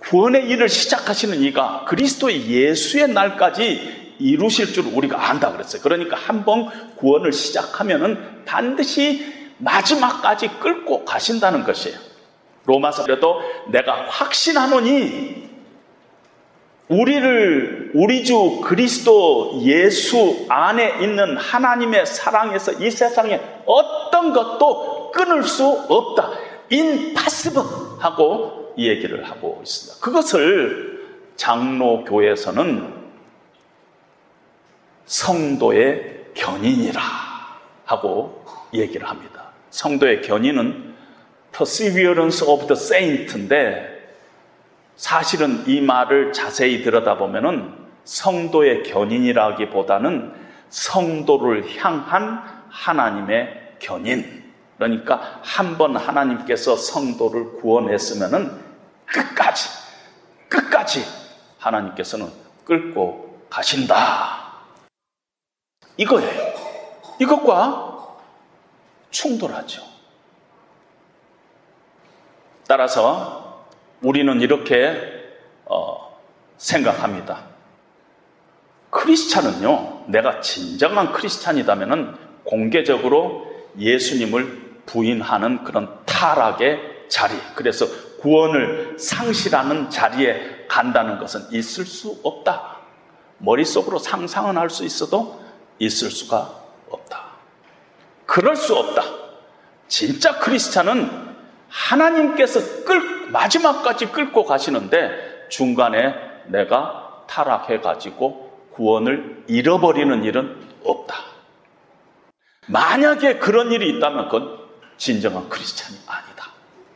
구원의 0.00 0.48
일을 0.48 0.68
시작하시는 0.68 1.42
이가 1.42 1.84
그리스도의 1.86 2.48
예수의 2.48 3.08
날까지 3.08 4.16
이루실 4.18 4.72
줄 4.72 4.86
우리가 4.86 5.30
안다 5.30 5.52
그랬어요. 5.52 5.82
그러니까 5.82 6.16
한 6.16 6.44
번 6.44 6.68
구원을 6.96 7.32
시작하면은 7.32 8.44
반드시 8.44 9.24
마지막까지 9.58 10.48
끌고 10.60 11.04
가신다는 11.04 11.64
것이에요. 11.64 11.98
로마서에도 12.66 13.40
내가 13.68 14.06
확신하노니 14.08 15.48
우리를 16.88 17.92
우리 17.94 18.24
주 18.24 18.60
그리스도 18.64 19.60
예수 19.62 20.44
안에 20.48 20.98
있는 21.02 21.36
하나님의 21.36 22.04
사랑에서 22.04 22.72
이 22.72 22.90
세상에 22.90 23.40
어떤 23.64 24.32
것도 24.32 25.12
끊을 25.12 25.44
수 25.44 25.66
없다. 25.88 26.30
impossible 26.72 27.66
하고 28.00 28.59
이 28.80 28.88
얘기를 28.88 29.22
하고 29.28 29.60
있습니다. 29.62 30.02
그것을 30.02 31.06
장로교에서는 31.36 32.94
성도의 35.04 36.30
견인이라 36.32 36.98
하고 37.84 38.42
얘기를 38.72 39.06
합니다. 39.06 39.50
성도의 39.68 40.22
견인은 40.22 40.94
perseverance 41.52 42.46
of 42.48 42.66
the 42.68 42.72
saint인데 42.72 44.14
사실은 44.96 45.62
이 45.66 45.82
말을 45.82 46.32
자세히 46.32 46.82
들여다보면은 46.82 47.74
성도의 48.04 48.84
견인이라기보다는 48.84 50.32
성도를 50.70 51.76
향한 51.76 52.42
하나님의 52.70 53.74
견인. 53.78 54.40
그러니까 54.78 55.40
한 55.42 55.76
번 55.76 55.96
하나님께서 55.96 56.76
성도를 56.76 57.58
구원했으면은 57.60 58.69
끝까지, 59.12 59.68
끝까지 60.48 61.04
하나님께서는 61.58 62.30
끌고 62.64 63.46
가신다. 63.50 64.52
이거예요. 65.96 66.54
이것과 67.18 68.16
충돌하죠. 69.10 69.82
따라서 72.66 73.66
우리는 74.00 74.40
이렇게 74.40 75.20
어, 75.66 76.18
생각합니다. 76.56 77.44
크리스찬은요, 78.90 80.04
내가 80.08 80.40
진정한 80.40 81.12
크리스찬이다면 81.12 82.18
공개적으로 82.44 83.46
예수님을 83.78 84.82
부인하는 84.86 85.64
그런 85.64 86.04
타락의 86.06 87.06
자리, 87.08 87.34
그래서 87.54 87.86
구원을 88.20 88.96
상실하는 88.98 89.90
자리에 89.90 90.66
간다는 90.68 91.18
것은 91.18 91.46
있을 91.52 91.84
수 91.86 92.20
없다. 92.22 92.76
머릿속으로 93.38 93.98
상상은 93.98 94.58
할 94.58 94.68
수 94.70 94.84
있어도 94.84 95.40
있을 95.78 96.10
수가 96.10 96.54
없다. 96.90 97.22
그럴 98.26 98.54
수 98.54 98.76
없다. 98.76 99.02
진짜 99.88 100.38
크리스찬은 100.38 101.10
하나님께서 101.68 102.84
끌 102.84 103.28
마지막까지 103.30 104.06
끌고 104.12 104.44
가시는데 104.44 105.46
중간에 105.48 106.14
내가 106.46 107.24
타락해가지고 107.26 108.68
구원을 108.72 109.44
잃어버리는 109.48 110.22
일은 110.24 110.56
없다. 110.84 111.16
만약에 112.66 113.38
그런 113.38 113.72
일이 113.72 113.96
있다면 113.96 114.28
그건 114.28 114.58
진정한 114.96 115.48
크리스찬이 115.48 115.96
아니다. 116.06 116.50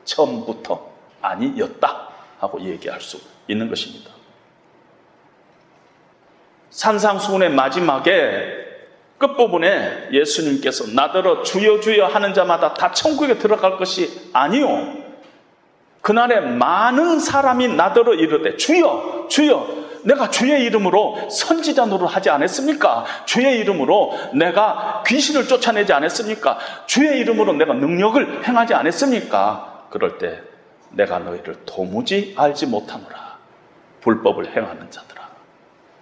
처음부터 0.04 0.93
아니었다. 1.24 2.08
하고 2.38 2.60
얘기할 2.60 3.00
수 3.00 3.18
있는 3.48 3.68
것입니다. 3.68 4.10
산상수훈의 6.70 7.50
마지막에 7.50 8.64
끝부분에 9.18 10.08
예수님께서 10.12 10.92
나더러 10.92 11.42
주여 11.42 11.80
주여 11.80 12.06
하는 12.06 12.34
자마다 12.34 12.74
다 12.74 12.92
천국에 12.92 13.38
들어갈 13.38 13.76
것이 13.76 14.30
아니요. 14.32 15.04
그날에 16.02 16.40
많은 16.40 17.20
사람이 17.20 17.68
나더러 17.68 18.14
이르되 18.14 18.56
주여 18.56 19.26
주여 19.30 19.84
내가 20.02 20.28
주의 20.28 20.64
이름으로 20.64 21.30
선지자 21.30 21.86
노릇 21.86 22.14
하지 22.14 22.28
않았습니까? 22.28 23.06
주의 23.24 23.58
이름으로 23.60 24.12
내가 24.34 25.02
귀신을 25.06 25.48
쫓아내지 25.48 25.94
않았습니까? 25.94 26.58
주의 26.86 27.20
이름으로 27.20 27.54
내가 27.54 27.72
능력을 27.72 28.46
행하지 28.46 28.74
않았습니까? 28.74 29.86
그럴 29.90 30.18
때 30.18 30.42
내가 30.96 31.18
너희를 31.18 31.64
도무지 31.66 32.34
알지 32.36 32.66
못하노라. 32.66 33.38
불법을 34.00 34.54
행하는 34.56 34.90
자들아. 34.90 35.28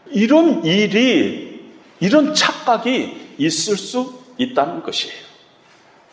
이런 0.07 0.65
일이, 0.65 1.73
이런 2.01 2.35
착각이 2.35 3.37
있을 3.39 3.77
수 3.77 4.21
있다는 4.39 4.83
것이에요. 4.83 5.15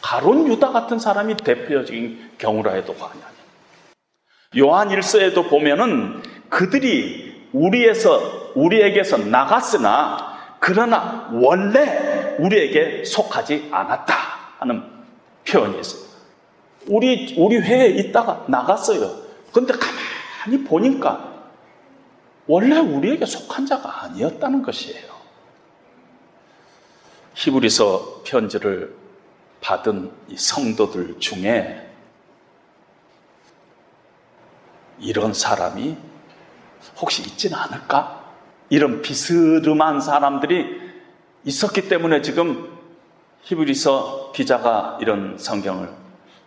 가론 0.02 0.48
유다 0.48 0.72
같은 0.72 1.00
사람이 1.00 1.38
대표적인 1.38 2.32
경우라 2.38 2.74
해도 2.74 2.96
과언이 2.96 3.20
아니에요. 3.22 4.68
요한 4.68 4.92
일서에도 4.92 5.44
보면은 5.44 6.22
그들이 6.50 7.50
우리에서 7.52 8.52
우리에게서 8.56 9.18
나갔으나 9.18 10.58
그러나 10.60 11.30
원래 11.34 12.36
우리에게 12.40 13.04
속하지 13.04 13.70
않았다 13.72 14.16
하는 14.60 14.84
표현이 15.48 15.80
있어요. 15.80 16.09
우리 16.90 17.36
우리 17.38 17.58
회에 17.58 17.90
있다가 17.90 18.46
나갔어요. 18.48 19.22
근데 19.54 19.74
가만히 19.74 20.64
보니까 20.64 21.30
원래 22.48 22.80
우리에게 22.80 23.26
속한 23.26 23.68
자가 23.68 24.04
아니었다는 24.04 24.64
것이에요. 24.64 25.08
히브리서 27.36 28.24
편지를 28.26 28.96
받은 29.62 30.12
이 30.30 30.36
성도들 30.36 31.20
중에 31.20 31.88
이런 35.00 35.34
사람이 35.34 35.96
혹시 37.00 37.22
있지는 37.22 37.58
않을까? 37.58 38.34
이런 38.70 39.02
비스름한 39.02 40.02
사람들이 40.02 40.90
있었기 41.46 41.88
때문에 41.88 42.22
지금 42.24 42.78
히브리서 43.44 44.32
기자가 44.34 44.98
이런 45.02 45.38
성경을 45.38 45.99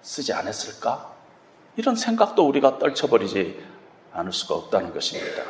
쓰지 0.02 0.32
않았을까? 0.32 1.12
이런 1.76 1.96
생각도 1.96 2.46
우리가 2.46 2.78
떨쳐버리지 2.78 3.58
않을 4.12 4.32
수가 4.32 4.54
없다는 4.56 4.92
것입니다. 4.92 5.42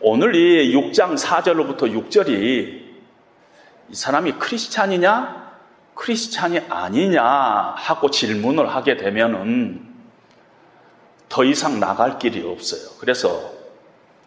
오늘 0.00 0.34
이 0.34 0.74
6장 0.74 1.16
4절로부터 1.16 1.82
6절이 2.08 2.86
이 3.88 3.94
사람이 3.94 4.32
크리스찬이냐 4.32 5.46
크리스찬이 5.94 6.58
아니냐 6.68 7.22
하고 7.22 8.10
질문을 8.10 8.68
하게 8.68 8.96
되면은 8.96 9.86
더 11.28 11.44
이상 11.44 11.80
나갈 11.80 12.18
길이 12.18 12.46
없어요. 12.46 12.90
그래서 13.00 13.52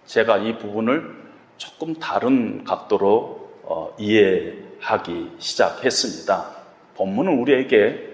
제가 0.06 0.38
이 0.40 0.58
부분을 0.58 1.16
조금 1.58 1.96
다른 1.96 2.64
각도로 2.64 3.52
어, 3.64 3.96
이해하기 4.00 5.36
시작했습니다. 5.38 6.56
본문은 6.96 7.40
우리에게 7.40 8.09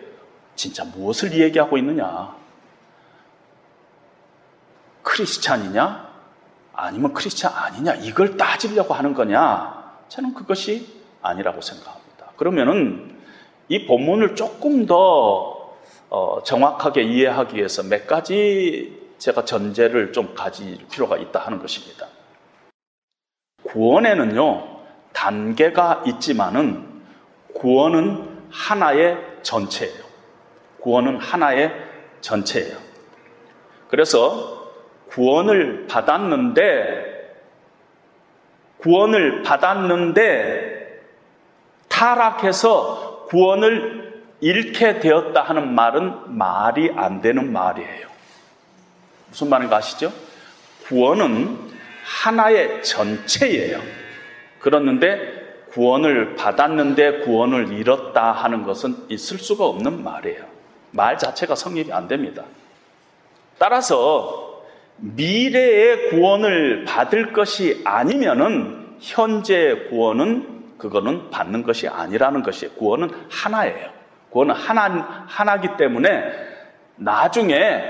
진짜 0.55 0.83
무엇을 0.83 1.33
이야기하고 1.33 1.77
있느냐? 1.77 2.35
크리스찬이냐? 5.03 6.13
아니면 6.73 7.13
크리스찬 7.13 7.53
아니냐? 7.53 7.95
이걸 7.95 8.37
따지려고 8.37 8.93
하는 8.93 9.13
거냐? 9.13 10.01
저는 10.07 10.33
그것이 10.33 10.87
아니라고 11.21 11.61
생각합니다. 11.61 12.31
그러면은 12.37 13.17
이 13.67 13.85
본문을 13.85 14.35
조금 14.35 14.85
더 14.85 15.75
어, 16.09 16.43
정확하게 16.43 17.03
이해하기 17.03 17.57
위해서 17.57 17.83
몇 17.83 18.07
가지 18.07 19.05
제가 19.17 19.45
전제를 19.45 20.13
좀 20.13 20.35
가질 20.35 20.85
필요가 20.89 21.17
있다 21.17 21.39
하는 21.39 21.59
것입니다. 21.59 22.07
구원에는요, 23.63 24.79
단계가 25.13 26.03
있지만은 26.05 27.03
구원은 27.55 28.47
하나의 28.51 29.17
전체예요. 29.41 30.04
구원은 30.85 31.17
하나의 31.17 31.73
전체예요. 32.21 32.77
그래서 33.89 34.71
구원을 35.07 35.87
받았는데, 35.87 37.33
구원을 38.77 39.41
받았는데, 39.41 41.01
타락해서 41.87 43.25
구원을 43.29 44.23
잃게 44.41 44.99
되었다 44.99 45.41
하는 45.41 45.73
말은 45.73 46.37
말이 46.37 46.91
안 46.95 47.19
되는 47.19 47.51
말이에요. 47.51 48.07
무슨 49.29 49.49
말인가 49.49 49.77
아시죠? 49.77 50.13
구원은 50.83 51.57
하나의 52.03 52.83
전체예요. 52.83 53.81
그렇는데 54.59 55.65
구원을 55.71 56.35
받았는데 56.35 57.21
구원을 57.21 57.73
잃었다 57.73 58.31
하는 58.33 58.63
것은 58.63 59.05
있을 59.09 59.39
수가 59.39 59.65
없는 59.65 60.03
말이에요. 60.03 60.54
말 60.95 61.17
자체가 61.17 61.55
성립이 61.55 61.91
안 61.91 62.07
됩니다. 62.07 62.43
따라서 63.57 64.63
미래의 64.97 66.09
구원을 66.09 66.85
받을 66.85 67.33
것이 67.33 67.81
아니면은 67.83 68.95
현재의 68.99 69.89
구원은 69.89 70.77
그거는 70.77 71.29
받는 71.29 71.63
것이 71.63 71.87
아니라는 71.87 72.43
것이에요. 72.43 72.73
구원은 72.75 73.09
하나예요. 73.29 73.89
구원은 74.29 74.55
하나, 74.55 75.25
하나기 75.27 75.77
때문에 75.77 76.23
나중에 76.95 77.83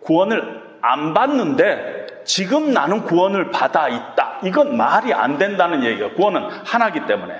구원을 0.00 0.78
안 0.82 1.14
받는데 1.14 2.06
지금 2.24 2.72
나는 2.72 3.02
구원을 3.04 3.50
받아 3.50 3.88
있다. 3.88 4.40
이건 4.44 4.76
말이 4.76 5.12
안 5.12 5.38
된다는 5.38 5.84
얘기예요. 5.84 6.14
구원은 6.14 6.42
하나기 6.64 7.06
때문에. 7.06 7.38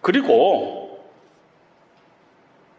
그리고 0.00 0.85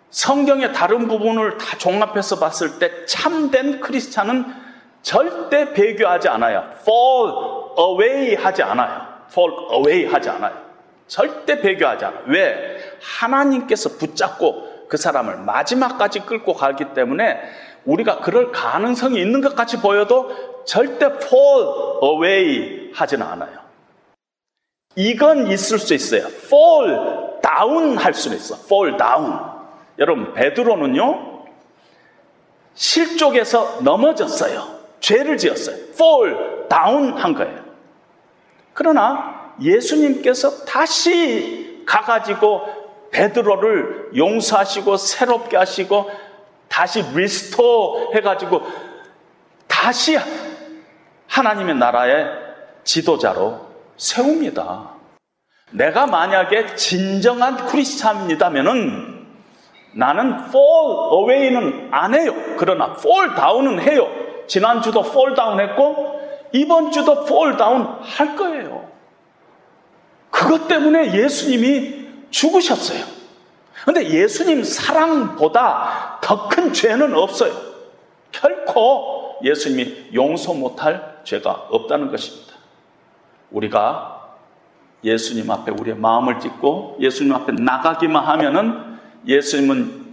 성경의 0.09 0.73
다른 0.73 1.07
부분을 1.07 1.57
다 1.57 1.77
종합해서 1.77 2.39
봤을 2.39 2.79
때 2.79 3.05
참된 3.05 3.79
크리스찬은 3.81 4.45
절대 5.01 5.73
배교하지 5.73 6.27
않아요. 6.29 6.69
fall 6.81 7.33
away 7.77 8.35
하지 8.35 8.63
않아요. 8.63 9.05
fall 9.29 9.53
away 9.73 10.05
하지 10.05 10.29
않아요. 10.29 10.53
절대 11.07 11.59
배교하지 11.61 12.05
않아요. 12.05 12.23
왜? 12.27 12.77
하나님께서 13.01 13.97
붙잡고 13.97 14.87
그 14.89 14.97
사람을 14.97 15.37
마지막까지 15.37 16.21
끌고 16.21 16.53
가기 16.53 16.93
때문에 16.93 17.39
우리가 17.85 18.19
그럴 18.19 18.51
가능성이 18.51 19.21
있는 19.21 19.41
것 19.41 19.55
같이 19.55 19.79
보여도 19.79 20.63
절대 20.65 21.05
fall 21.05 21.67
away 22.03 22.91
하지는 22.93 23.25
않아요. 23.25 23.59
이건 24.95 25.47
있을 25.47 25.79
수 25.79 25.93
있어요. 25.93 26.27
fall 26.27 27.39
down 27.41 27.97
할 27.97 28.13
수는 28.13 28.37
있어. 28.37 28.55
fall 28.55 28.97
down. 28.97 29.56
여러분, 29.99 30.33
베드로는요, 30.33 31.45
실족에서 32.73 33.79
넘어졌어요. 33.81 34.77
죄를 34.99 35.37
지었어요. 35.37 35.75
fall 35.93 36.67
down 36.69 37.13
한 37.17 37.33
거예요. 37.33 37.65
그러나 38.73 39.53
예수님께서 39.59 40.65
다시 40.65 41.83
가가지고 41.87 43.09
베드로를 43.11 44.11
용서하시고 44.15 44.97
새롭게 44.97 45.57
하시고 45.57 46.11
다시 46.67 47.01
리스토 47.15 48.11
해가지고 48.13 48.61
다시 49.67 50.17
하나님의 51.27 51.75
나라의 51.75 52.27
지도자로 52.83 53.65
세웁니다. 53.97 54.91
내가 55.71 56.05
만약에 56.05 56.75
진정한 56.75 57.65
크리스찬이다면은 57.65 59.16
나는 59.93 60.33
fall 60.47 61.11
away는 61.13 61.89
안 61.91 62.13
해요. 62.13 62.33
그러나 62.57 62.95
fall 62.97 63.35
down은 63.35 63.81
해요. 63.81 64.07
지난주도 64.47 65.01
fall 65.01 65.35
down 65.35 65.59
했고 65.59 66.19
이번 66.53 66.91
주도 66.91 67.23
fall 67.23 67.57
down 67.57 67.87
할 68.01 68.35
거예요. 68.35 68.87
그것 70.29 70.67
때문에 70.67 71.13
예수님이 71.13 72.07
죽으셨어요. 72.29 73.03
근데 73.85 74.09
예수님 74.09 74.63
사랑보다 74.63 76.19
더 76.21 76.49
큰 76.49 76.73
죄는 76.73 77.15
없어요. 77.15 77.53
결코 78.31 79.37
예수님이 79.43 80.09
용서 80.13 80.53
못할 80.53 81.21
죄가 81.23 81.67
없다는 81.69 82.11
것입니다. 82.11 82.53
우리가 83.51 84.35
예수님 85.03 85.49
앞에 85.49 85.71
우리의 85.71 85.95
마음을 85.97 86.39
찢고 86.39 86.97
예수님 86.99 87.33
앞에 87.33 87.53
나가기만 87.53 88.23
하면은 88.23 88.86
예수님은 89.27 90.05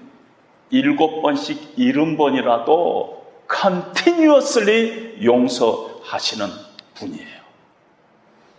일곱 0.70 1.22
번씩 1.22 1.74
일흔 1.77 2.16
번이라도 2.16 3.24
continuously 3.48 5.24
용서하시는 5.24 6.46
분이에요. 6.94 7.44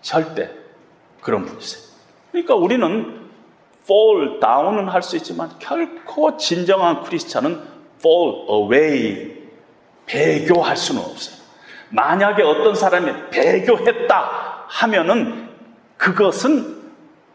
절대 0.02 0.50
그런 1.22 1.46
분이세요. 1.46 1.84
그러니까 2.32 2.56
우리는 2.56 3.30
fall 3.84 4.40
down은 4.40 4.88
할 4.88 5.02
수 5.02 5.18
있지만 5.18 5.52
결코 5.60 6.38
진정한 6.38 7.04
크리스찬은 7.04 7.62
fall 8.00 8.48
away 8.50 9.36
배교할 10.06 10.78
수는 10.78 11.02
없어요. 11.02 11.36
만약에 11.90 12.44
어떤 12.44 12.76
사람이 12.76 13.30
배교했다 13.32 14.66
하면은 14.68 15.50
그것은 15.98 16.92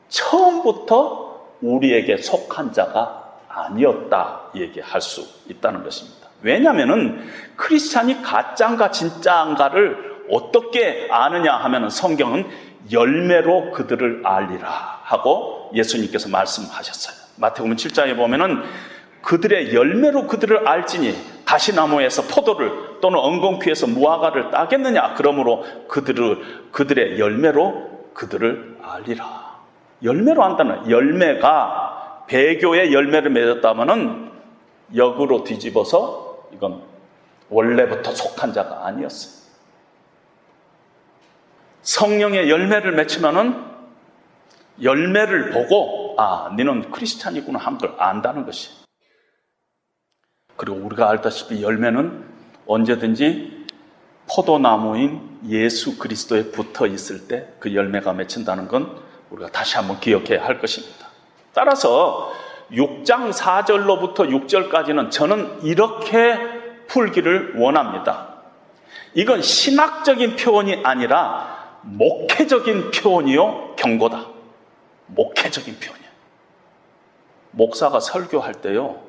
처음부터 0.08 1.29
우리에게 1.62 2.18
속한 2.18 2.72
자가 2.72 3.34
아니었다 3.48 4.50
얘기할 4.54 5.00
수 5.00 5.26
있다는 5.48 5.82
것입니다. 5.82 6.28
왜냐하면은 6.42 7.28
크리스찬이 7.56 8.22
가짜인가 8.22 8.90
진짜인가를 8.90 10.26
어떻게 10.30 11.08
아느냐 11.10 11.54
하면은 11.54 11.90
성경은 11.90 12.46
열매로 12.90 13.72
그들을 13.72 14.22
알리라 14.24 15.00
하고 15.02 15.70
예수님께서 15.74 16.28
말씀하셨어요. 16.28 17.16
마태복음 17.36 17.76
7장에 17.76 18.16
보면은 18.16 18.62
그들의 19.22 19.74
열매로 19.74 20.26
그들을 20.26 20.66
알지니 20.66 21.14
가시나무에서 21.44 22.22
포도를 22.22 23.00
또는 23.02 23.18
엉겅퀴에서 23.18 23.88
무화과를 23.88 24.50
따겠느냐 24.50 25.14
그러므로 25.14 25.64
그들을 25.88 26.70
그들의 26.72 27.18
열매로 27.18 28.12
그들을 28.14 28.78
알리라. 28.82 29.49
열매로 30.02 30.42
한다는 30.42 30.90
열매가 30.90 32.24
배교의 32.26 32.92
열매를 32.92 33.30
맺었다면은 33.30 34.30
역으로 34.94 35.44
뒤집어서 35.44 36.48
이건 36.52 36.82
원래부터 37.48 38.12
속한 38.12 38.52
자가 38.52 38.86
아니었어요. 38.86 39.40
성령의 41.82 42.50
열매를 42.50 42.92
맺히면은 42.92 43.64
열매를 44.82 45.50
보고 45.50 46.14
아, 46.18 46.54
너는 46.56 46.90
크리스찬이구나 46.90 47.58
한걸 47.58 47.94
안다는 47.98 48.44
것이. 48.44 48.70
그리고 50.56 50.76
우리가 50.78 51.08
알다시피 51.08 51.62
열매는 51.62 52.24
언제든지 52.66 53.66
포도나무인 54.32 55.40
예수 55.48 55.98
그리스도에 55.98 56.50
붙어 56.50 56.86
있을 56.86 57.26
때 57.26 57.54
그 57.58 57.74
열매가 57.74 58.12
맺힌다는 58.12 58.68
건 58.68 59.09
우리가 59.30 59.50
다시 59.50 59.76
한번 59.76 60.00
기억해야 60.00 60.44
할 60.44 60.60
것입니다. 60.60 61.06
따라서 61.52 62.32
6장 62.72 63.32
4절로부터 63.32 64.28
6절까지는 64.46 65.10
저는 65.10 65.62
이렇게 65.62 66.38
풀기를 66.86 67.54
원합니다. 67.56 68.28
이건 69.14 69.42
신학적인 69.42 70.36
표현이 70.36 70.82
아니라 70.84 71.78
목회적인 71.82 72.90
표현이요, 72.90 73.76
경고다. 73.76 74.26
목회적인 75.06 75.78
표현이야. 75.80 76.10
목사가 77.52 77.98
설교할 77.98 78.54
때요. 78.54 79.00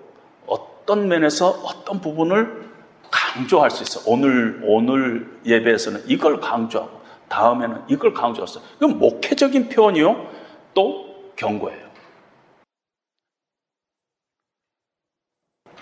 어떤 0.48 1.08
면에서 1.08 1.50
어떤 1.50 2.02
부분을 2.02 2.72
강조할 3.12 3.70
수 3.70 3.84
있어. 3.84 4.02
오늘 4.06 4.62
오늘 4.64 5.40
예배에서는 5.46 6.04
이걸 6.08 6.40
강조하고 6.40 7.01
다음에는 7.32 7.86
이걸 7.88 8.14
강조했어. 8.14 8.62
이건 8.76 9.00
목회적인 9.00 9.70
표현이요. 9.70 10.30
또 10.74 11.34
경고예요. 11.38 11.90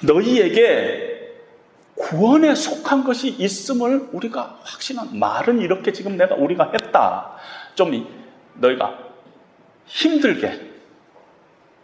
너희에게 0.02 1.10
구원에 1.96 2.56
속한 2.56 3.04
것이 3.04 3.30
있음을 3.30 4.10
우리가 4.14 4.60
확신한 4.64 5.20
말은 5.20 5.60
이렇게 5.60 5.92
지금 5.92 6.16
내가 6.16 6.36
우리가 6.36 6.72
했다. 6.72 7.36
좀 7.76 8.08
너희가 8.54 8.98
힘들게 9.86 10.70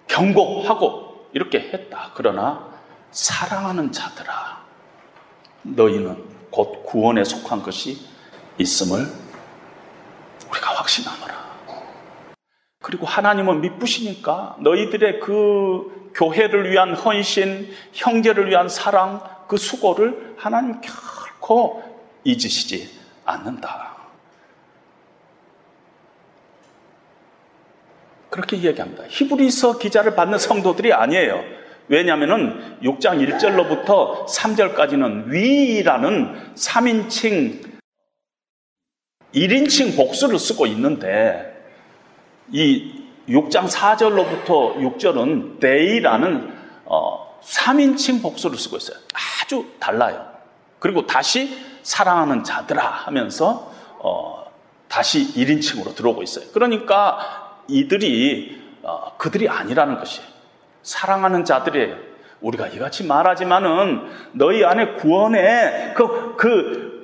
경고하고 0.08 1.28
이렇게 1.34 1.60
했다. 1.60 2.12
그러나 2.14 2.72
사랑하는 3.12 3.92
자들아 3.92 4.64
너희는 5.64 6.24
곧 6.52 6.84
구원에 6.86 7.24
속한 7.24 7.64
것이 7.64 8.00
있음을 8.60 9.25
우리가 10.56 10.74
확신하노라. 10.76 11.46
그리고 12.82 13.06
하나님은 13.06 13.62
미쁘시니까 13.62 14.58
너희들의 14.60 15.20
그 15.20 16.12
교회를 16.14 16.72
위한 16.72 16.94
헌신, 16.94 17.74
형제를 17.94 18.50
위한 18.50 18.70
사랑, 18.70 19.22
그 19.48 19.58
수고를 19.58 20.36
하나님 20.38 20.80
결코 20.82 21.84
잊으시지 22.24 22.90
않는다. 23.26 23.96
그렇게 28.30 28.58
이야기합니다. 28.58 29.06
히브리서 29.08 29.80
기자를 29.80 30.16
받는 30.16 30.38
성도들이 30.38 30.94
아니에요. 30.94 31.44
왜냐하면 31.88 32.80
6장 32.82 33.26
1절로부터 33.26 34.28
3절까지는 34.28 35.30
위라는 35.30 36.54
3인칭 36.56 37.75
1인칭 39.36 39.98
복수를 39.98 40.40
쓰고 40.40 40.66
있는데 40.68 41.54
이 42.52 43.04
6장 43.28 43.68
4절로부터 43.68 44.78
6절은 44.78 45.60
데이라는 45.60 46.54
어, 46.86 47.40
3인칭 47.44 48.22
복수를 48.22 48.58
쓰고 48.58 48.78
있어요. 48.78 48.98
아주 49.14 49.66
달라요. 49.80 50.26
그리고 50.80 51.06
다시 51.06 51.58
사랑하는 51.84 52.44
자들아 52.44 52.84
하면서 52.84 53.72
어, 54.00 54.46
다시 54.88 55.34
1인칭으로 55.34 55.96
들어오고 55.96 56.24
있어요. 56.24 56.46
그러니까 56.54 57.60
이들이 57.68 58.64
어, 58.84 59.18
그들이 59.18 59.50
아니라는 59.50 59.98
것이에요. 59.98 60.28
사랑하는 60.84 61.46
자들이에요. 61.46 61.98
우리가 62.42 62.68
이같이 62.68 63.04
말하지만은 63.04 64.08
너희 64.34 64.64
안에 64.64 64.94
구원의 64.94 65.94
그, 65.96 66.36
그 66.38 66.95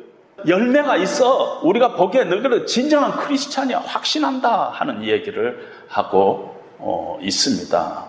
열매가 0.48 0.98
있어. 0.98 1.62
우리가 1.64 1.96
보기에 1.96 2.24
너희들은 2.24 2.66
진정한 2.68 3.12
크리스찬이야. 3.18 3.80
확신한다. 3.80 4.70
하는 4.70 5.04
얘기를 5.04 5.72
하고 5.88 6.56
어, 6.78 7.20
있습니다. 7.22 8.06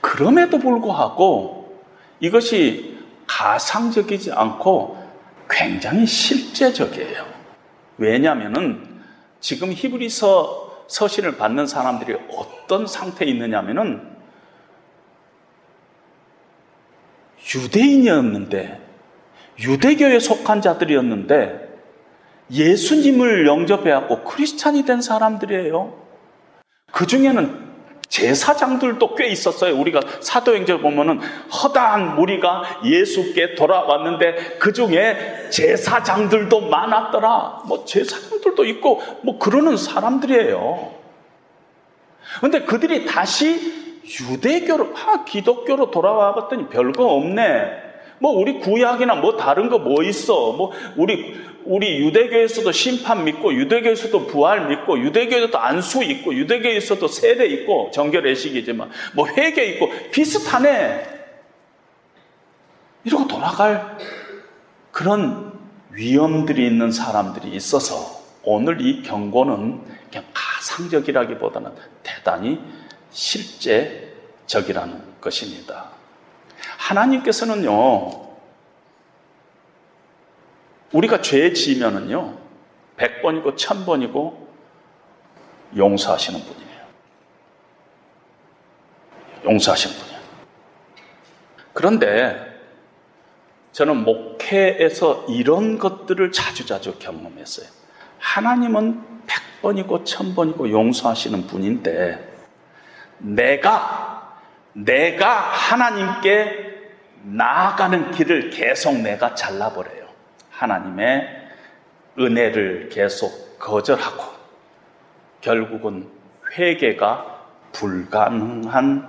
그럼에도 0.00 0.58
불구하고 0.58 1.78
이것이 2.20 2.98
가상적이지 3.26 4.32
않고 4.32 4.98
굉장히 5.48 6.06
실제적이에요. 6.06 7.26
왜냐하면은 7.98 9.02
지금 9.40 9.72
히브리서 9.72 10.84
서신을 10.88 11.36
받는 11.36 11.66
사람들이 11.66 12.18
어떤 12.36 12.86
상태에 12.86 13.28
있느냐면은 13.28 14.16
유대인이었는데 17.54 18.87
유대교에 19.60 20.20
속한 20.20 20.60
자들이었는데 20.60 21.68
예수님을 22.50 23.46
영접해갖고 23.46 24.24
크리스찬이 24.24 24.84
된 24.84 25.02
사람들이에요. 25.02 25.94
그 26.92 27.06
중에는 27.06 27.68
제사장들도 28.08 29.14
꽤 29.16 29.26
있었어요. 29.26 29.78
우리가 29.78 30.00
사도행전 30.20 30.80
보면은 30.80 31.20
허다한 31.50 32.16
무리가 32.16 32.80
예수께 32.84 33.54
돌아왔는데 33.54 34.56
그 34.58 34.72
중에 34.72 35.48
제사장들도 35.50 36.68
많았더라. 36.68 37.64
뭐 37.66 37.84
제사장들도 37.84 38.64
있고 38.64 39.02
뭐 39.22 39.38
그러는 39.38 39.76
사람들이에요. 39.76 40.94
근데 42.40 42.62
그들이 42.62 43.04
다시 43.04 44.00
유대교로, 44.30 44.94
아, 44.96 45.24
기독교로 45.24 45.90
돌아와 45.90 46.34
봤더니 46.34 46.68
별거 46.68 47.04
없네. 47.04 47.87
뭐 48.20 48.32
우리 48.32 48.58
구약이나 48.58 49.14
뭐 49.16 49.36
다른 49.36 49.68
거 49.68 49.78
뭐 49.78 50.02
있어? 50.02 50.52
뭐 50.52 50.72
우리 50.96 51.36
우리 51.64 51.98
유대교에서도 52.00 52.72
심판 52.72 53.24
믿고 53.24 53.52
유대교에서도 53.52 54.26
부활 54.26 54.68
믿고 54.68 54.98
유대교에서도 54.98 55.58
안수 55.58 56.02
있고 56.02 56.34
유대교에서도 56.34 57.06
세례 57.08 57.46
있고 57.46 57.90
정결 57.92 58.26
의식이지만 58.26 58.90
뭐 59.14 59.26
회개 59.26 59.64
있고 59.64 59.90
비슷하네. 60.10 61.18
이러고 63.04 63.28
돌아갈 63.28 63.98
그런 64.92 65.52
위험들이 65.92 66.66
있는 66.66 66.90
사람들이 66.90 67.48
있어서 67.54 68.18
오늘 68.42 68.80
이 68.80 69.02
경고는 69.02 69.80
그냥 70.10 70.24
가상적이라기보다는 70.32 71.70
대단히 72.02 72.60
실제적이라는 73.10 75.02
것입니다. 75.20 75.97
하나님께서는요, 76.78 78.28
우리가 80.92 81.20
죄 81.20 81.52
지으면은요, 81.52 82.38
100번이고 82.96 83.56
1000번이고 83.56 84.48
용서하시는 85.76 86.40
분이에요. 86.40 86.78
용서하시는 89.44 89.96
분이에요. 89.96 90.18
그런데 91.74 92.46
저는 93.72 94.04
목회에서 94.04 95.26
이런 95.28 95.78
것들을 95.78 96.32
자주자주 96.32 96.98
경험했어요. 96.98 97.68
하나님은 98.18 99.26
100번이고 99.26 100.04
1000번이고 100.04 100.70
용서하시는 100.70 101.46
분인데 101.46 102.36
내가 103.18 104.40
내가 104.72 105.30
하나님께 105.30 106.67
나아가는 107.22 108.10
길을 108.12 108.50
계속 108.50 108.98
내가 108.98 109.34
잘라버려요. 109.34 110.08
하나님의 110.50 111.48
은혜를 112.18 112.88
계속 112.90 113.58
거절하고 113.58 114.24
결국은 115.40 116.08
회개가 116.56 117.38
불가능한 117.72 119.08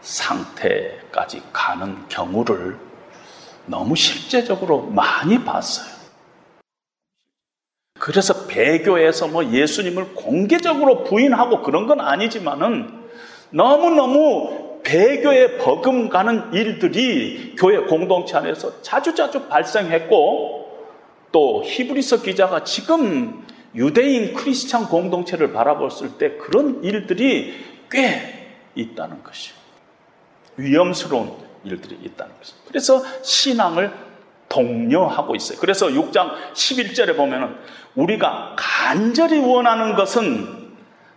상태까지 0.00 1.42
가는 1.52 2.08
경우를 2.08 2.78
너무 3.66 3.94
실제적으로 3.96 4.82
많이 4.82 5.42
봤어요. 5.44 6.00
그래서 7.98 8.46
배교에서 8.46 9.28
뭐 9.28 9.44
예수님을 9.44 10.14
공개적으로 10.14 11.04
부인하고 11.04 11.62
그런 11.62 11.86
건 11.86 12.00
아니지만은 12.00 13.08
너무너무 13.50 14.59
배교에 14.90 15.58
버금가는 15.58 16.52
일들이 16.52 17.54
교회 17.56 17.78
공동체 17.78 18.36
안에서 18.36 18.82
자주자주 18.82 19.46
발생했고 19.46 20.88
또 21.30 21.62
히브리서 21.64 22.22
기자가 22.22 22.64
지금 22.64 23.46
유대인 23.76 24.34
크리스찬 24.34 24.86
공동체를 24.86 25.52
바라봤을 25.52 26.18
때 26.18 26.32
그런 26.38 26.82
일들이 26.82 27.54
꽤 27.88 28.48
있다는 28.74 29.22
것이요. 29.22 29.54
위험스러운 30.56 31.34
일들이 31.62 31.96
있다는 32.02 32.34
것이죠. 32.38 32.58
그래서 32.66 33.04
신앙을 33.22 33.92
독려하고 34.48 35.36
있어요. 35.36 35.58
그래서 35.60 35.86
6장 35.86 36.32
11절에 36.52 37.16
보면은 37.16 37.54
우리가 37.94 38.56
간절히 38.58 39.38
원하는 39.38 39.94
것은 39.94 40.59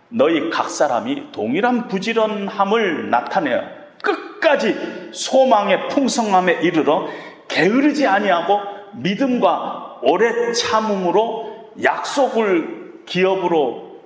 너희 0.08 0.50
각 0.50 0.70
사람이 0.70 1.32
동일한 1.32 1.88
부지런함을 1.88 3.10
나타내어 3.10 3.62
끝까지 4.02 5.10
소망의 5.12 5.88
풍성함에 5.88 6.60
이르러 6.62 7.08
게으르지 7.48 8.06
아니하고 8.06 8.60
믿음과 8.94 10.00
오래 10.02 10.52
참음으로 10.52 11.72
약속을 11.82 13.02
기업으로 13.06 14.00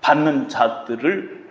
받는 0.00 0.48
자들을 0.48 1.44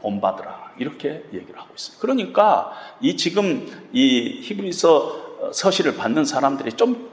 본받으라. 0.00 0.72
이렇게 0.78 1.22
얘기를 1.32 1.58
하고 1.58 1.68
있어요. 1.76 1.98
그러니까 2.00 2.72
이 3.00 3.16
지금 3.16 3.66
이 3.92 4.40
히브리서 4.42 5.52
서시를 5.52 5.96
받는 5.96 6.24
사람들이 6.24 6.72
좀 6.72 7.10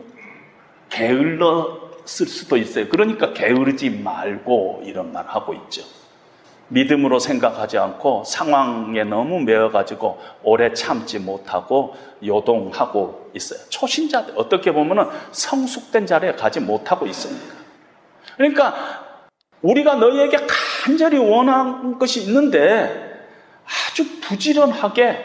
게을렀을 0.90 2.28
수도 2.28 2.56
있어요. 2.58 2.88
그러니까 2.88 3.34
게으르지 3.34 3.90
말고 3.90 4.84
이런 4.86 5.12
말 5.12 5.28
하고 5.28 5.54
있죠. 5.54 5.84
믿음으로 6.70 7.20
생각하지 7.20 7.78
않고 7.78 8.24
상황에 8.26 9.04
너무 9.04 9.40
매여가지고 9.42 10.20
오래 10.44 10.74
참지 10.74 11.20
못하고 11.20 11.96
요동하고 12.26 13.32
있어요. 13.34 13.60
초신자들, 13.70 14.34
어떻게 14.36 14.74
보면 14.74 15.10
성숙된 15.32 16.06
자리에 16.06 16.34
가지 16.34 16.60
못하고 16.60 17.06
있습니다. 17.06 17.56
그러니까 18.36 18.76
우리가 19.62 19.96
너희에게 19.96 20.38
간절히 20.84 21.18
원한 21.18 21.98
것이 21.98 22.22
있는데 22.24 23.08
아주 23.66 24.22
부지런하게 24.22 25.18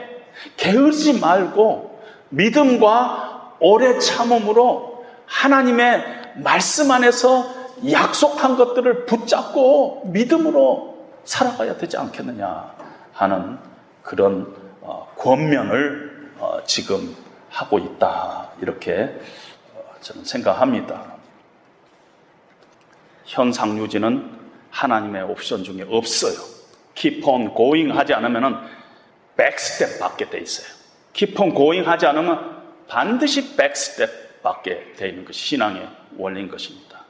게으르지 0.56 1.20
말고 1.20 2.00
믿음과 2.30 3.56
오래 3.60 3.98
참음으로 3.98 5.04
하나님의 5.26 6.04
말씀 6.36 6.90
안에서 6.90 7.62
약속한 7.90 8.56
것들을 8.56 9.06
붙잡고 9.06 10.02
믿음으로 10.06 10.91
살아가야 11.24 11.76
되지 11.76 11.96
않겠느냐 11.96 12.74
하는 13.12 13.58
그런 14.02 14.54
어, 14.80 15.12
권면을 15.16 16.32
어, 16.38 16.58
지금 16.64 17.14
하고 17.48 17.78
있다 17.78 18.50
이렇게 18.60 19.20
어, 19.74 19.94
저는 20.00 20.24
생각합니다. 20.24 21.12
현상 23.24 23.78
유지는 23.78 24.38
하나님의 24.70 25.22
옵션 25.22 25.64
중에 25.64 25.84
없어요. 25.88 26.34
keep 26.94 27.26
on 27.26 27.54
going 27.54 27.96
하지 27.96 28.12
않으면 28.14 28.68
백스텝 29.36 30.00
받게 30.00 30.30
돼 30.30 30.38
있어요. 30.38 30.66
keep 31.12 31.40
on 31.40 31.54
going 31.54 31.88
하지 31.88 32.06
않으면 32.06 32.62
반드시 32.88 33.56
백스텝 33.56 34.42
받게 34.42 34.94
돼 34.96 35.08
있는 35.08 35.24
것이 35.24 35.38
신앙의 35.38 35.88
원리인 36.16 36.50
것입니다. 36.50 37.04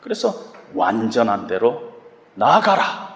그래서 0.00 0.34
완전한 0.74 1.46
대로 1.46 1.92
나아가라. 2.34 3.09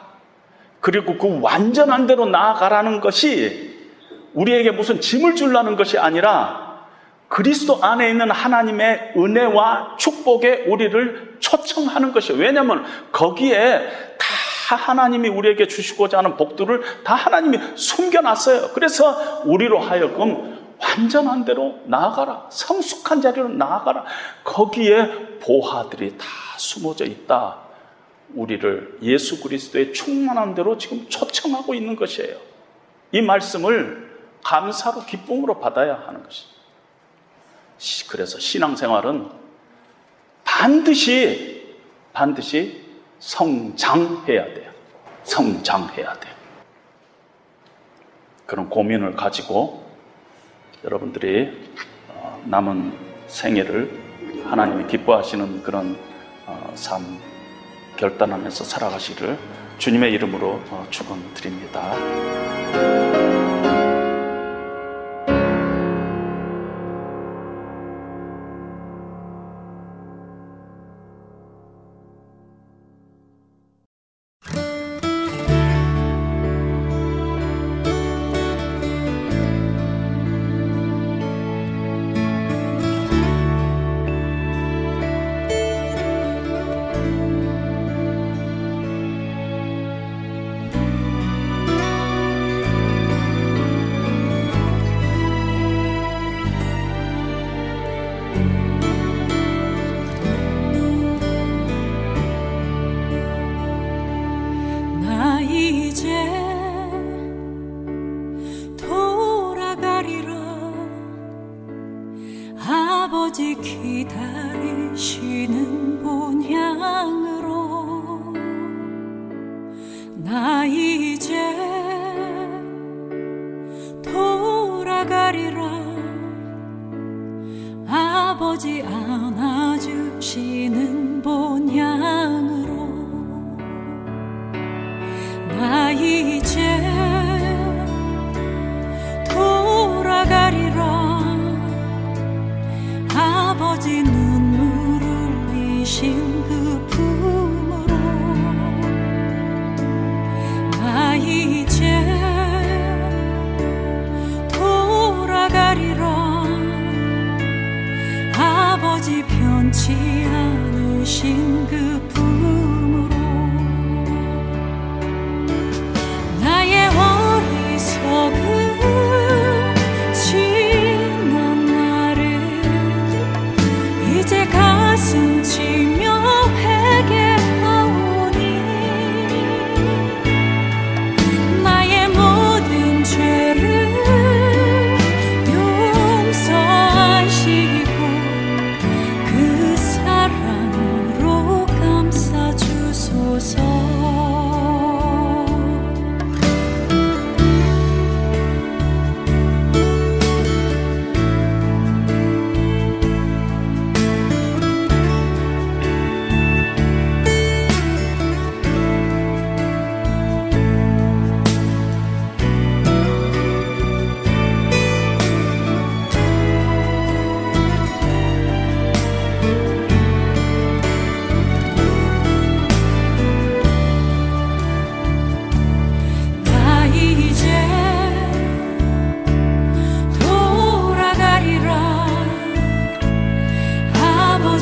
그리고 0.84 1.16
그 1.16 1.38
완전한 1.40 2.06
대로 2.06 2.26
나아가라는 2.26 3.00
것이 3.00 3.74
우리에게 4.34 4.70
무슨 4.70 5.00
짐을 5.00 5.34
줄라는 5.34 5.76
것이 5.76 5.96
아니라 5.96 6.84
그리스도 7.28 7.82
안에 7.82 8.10
있는 8.10 8.30
하나님의 8.30 9.14
은혜와 9.16 9.96
축복에 9.98 10.64
우리를 10.66 11.38
초청하는 11.40 12.12
것이에요. 12.12 12.38
왜냐하면 12.38 12.84
거기에 13.12 13.78
다 14.18 14.76
하나님이 14.76 15.30
우리에게 15.30 15.68
주시고자 15.68 16.18
하는 16.18 16.36
복들을 16.36 16.82
다 17.02 17.14
하나님이 17.14 17.58
숨겨놨어요. 17.76 18.72
그래서 18.74 19.40
우리로 19.46 19.80
하여금 19.80 20.76
완전한 20.78 21.46
대로 21.46 21.78
나아가라. 21.86 22.48
성숙한 22.50 23.22
자리로 23.22 23.48
나아가라. 23.48 24.04
거기에 24.44 25.38
보화들이 25.40 26.18
다 26.18 26.26
숨어져 26.58 27.06
있다. 27.06 27.63
우리를 28.34 28.98
예수 29.02 29.42
그리스도의 29.42 29.92
충만한 29.92 30.54
대로 30.54 30.76
지금 30.78 31.08
초청하고 31.08 31.74
있는 31.74 31.96
것이에요. 31.96 32.36
이 33.12 33.22
말씀을 33.22 34.12
감사로 34.42 35.04
기쁨으로 35.06 35.60
받아야 35.60 35.94
하는 36.06 36.22
것입니다. 36.22 36.54
그래서 38.08 38.38
신앙생활은 38.38 39.28
반드시 40.44 41.76
반드시 42.12 42.84
성장해야 43.18 44.54
돼요. 44.54 44.70
성장해야 45.24 46.12
돼요. 46.14 46.34
그런 48.46 48.68
고민을 48.68 49.16
가지고 49.16 49.84
여러분들이 50.84 51.50
어, 52.10 52.42
남은 52.44 52.96
생애를 53.26 53.90
하나님이 54.44 54.86
기뻐하시는 54.86 55.62
그런 55.62 55.98
어, 56.46 56.72
삶 56.74 57.18
결단하면서 57.96 58.64
살아가시를 58.64 59.38
주님의 59.78 60.12
이름으로 60.12 60.60
어, 60.70 60.86
축원드립니다. 60.90 61.94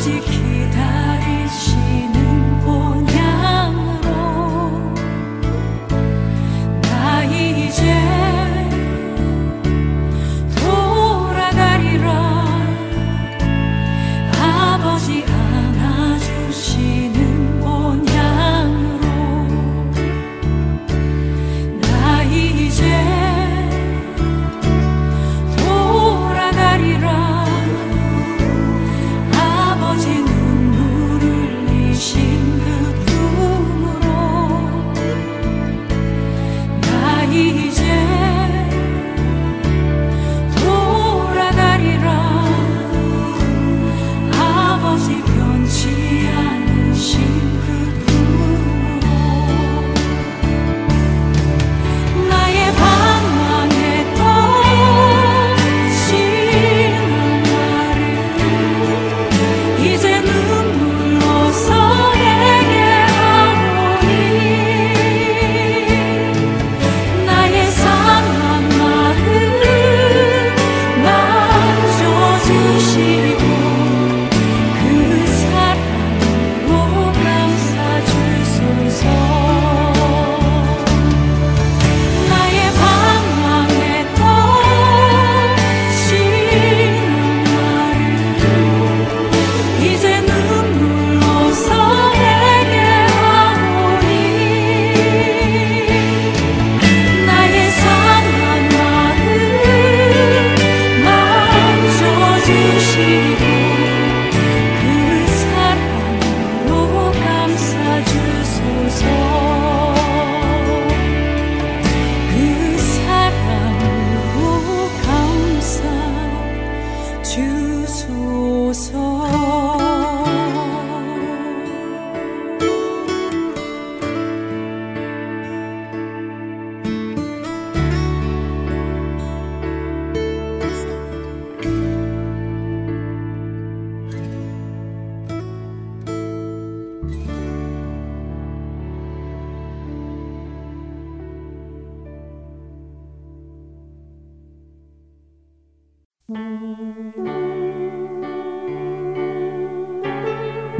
music 0.05 0.42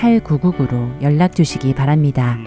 602-866-8999로 0.00 1.02
연락 1.02 1.34
주시기 1.34 1.74
바랍니다. 1.74 2.38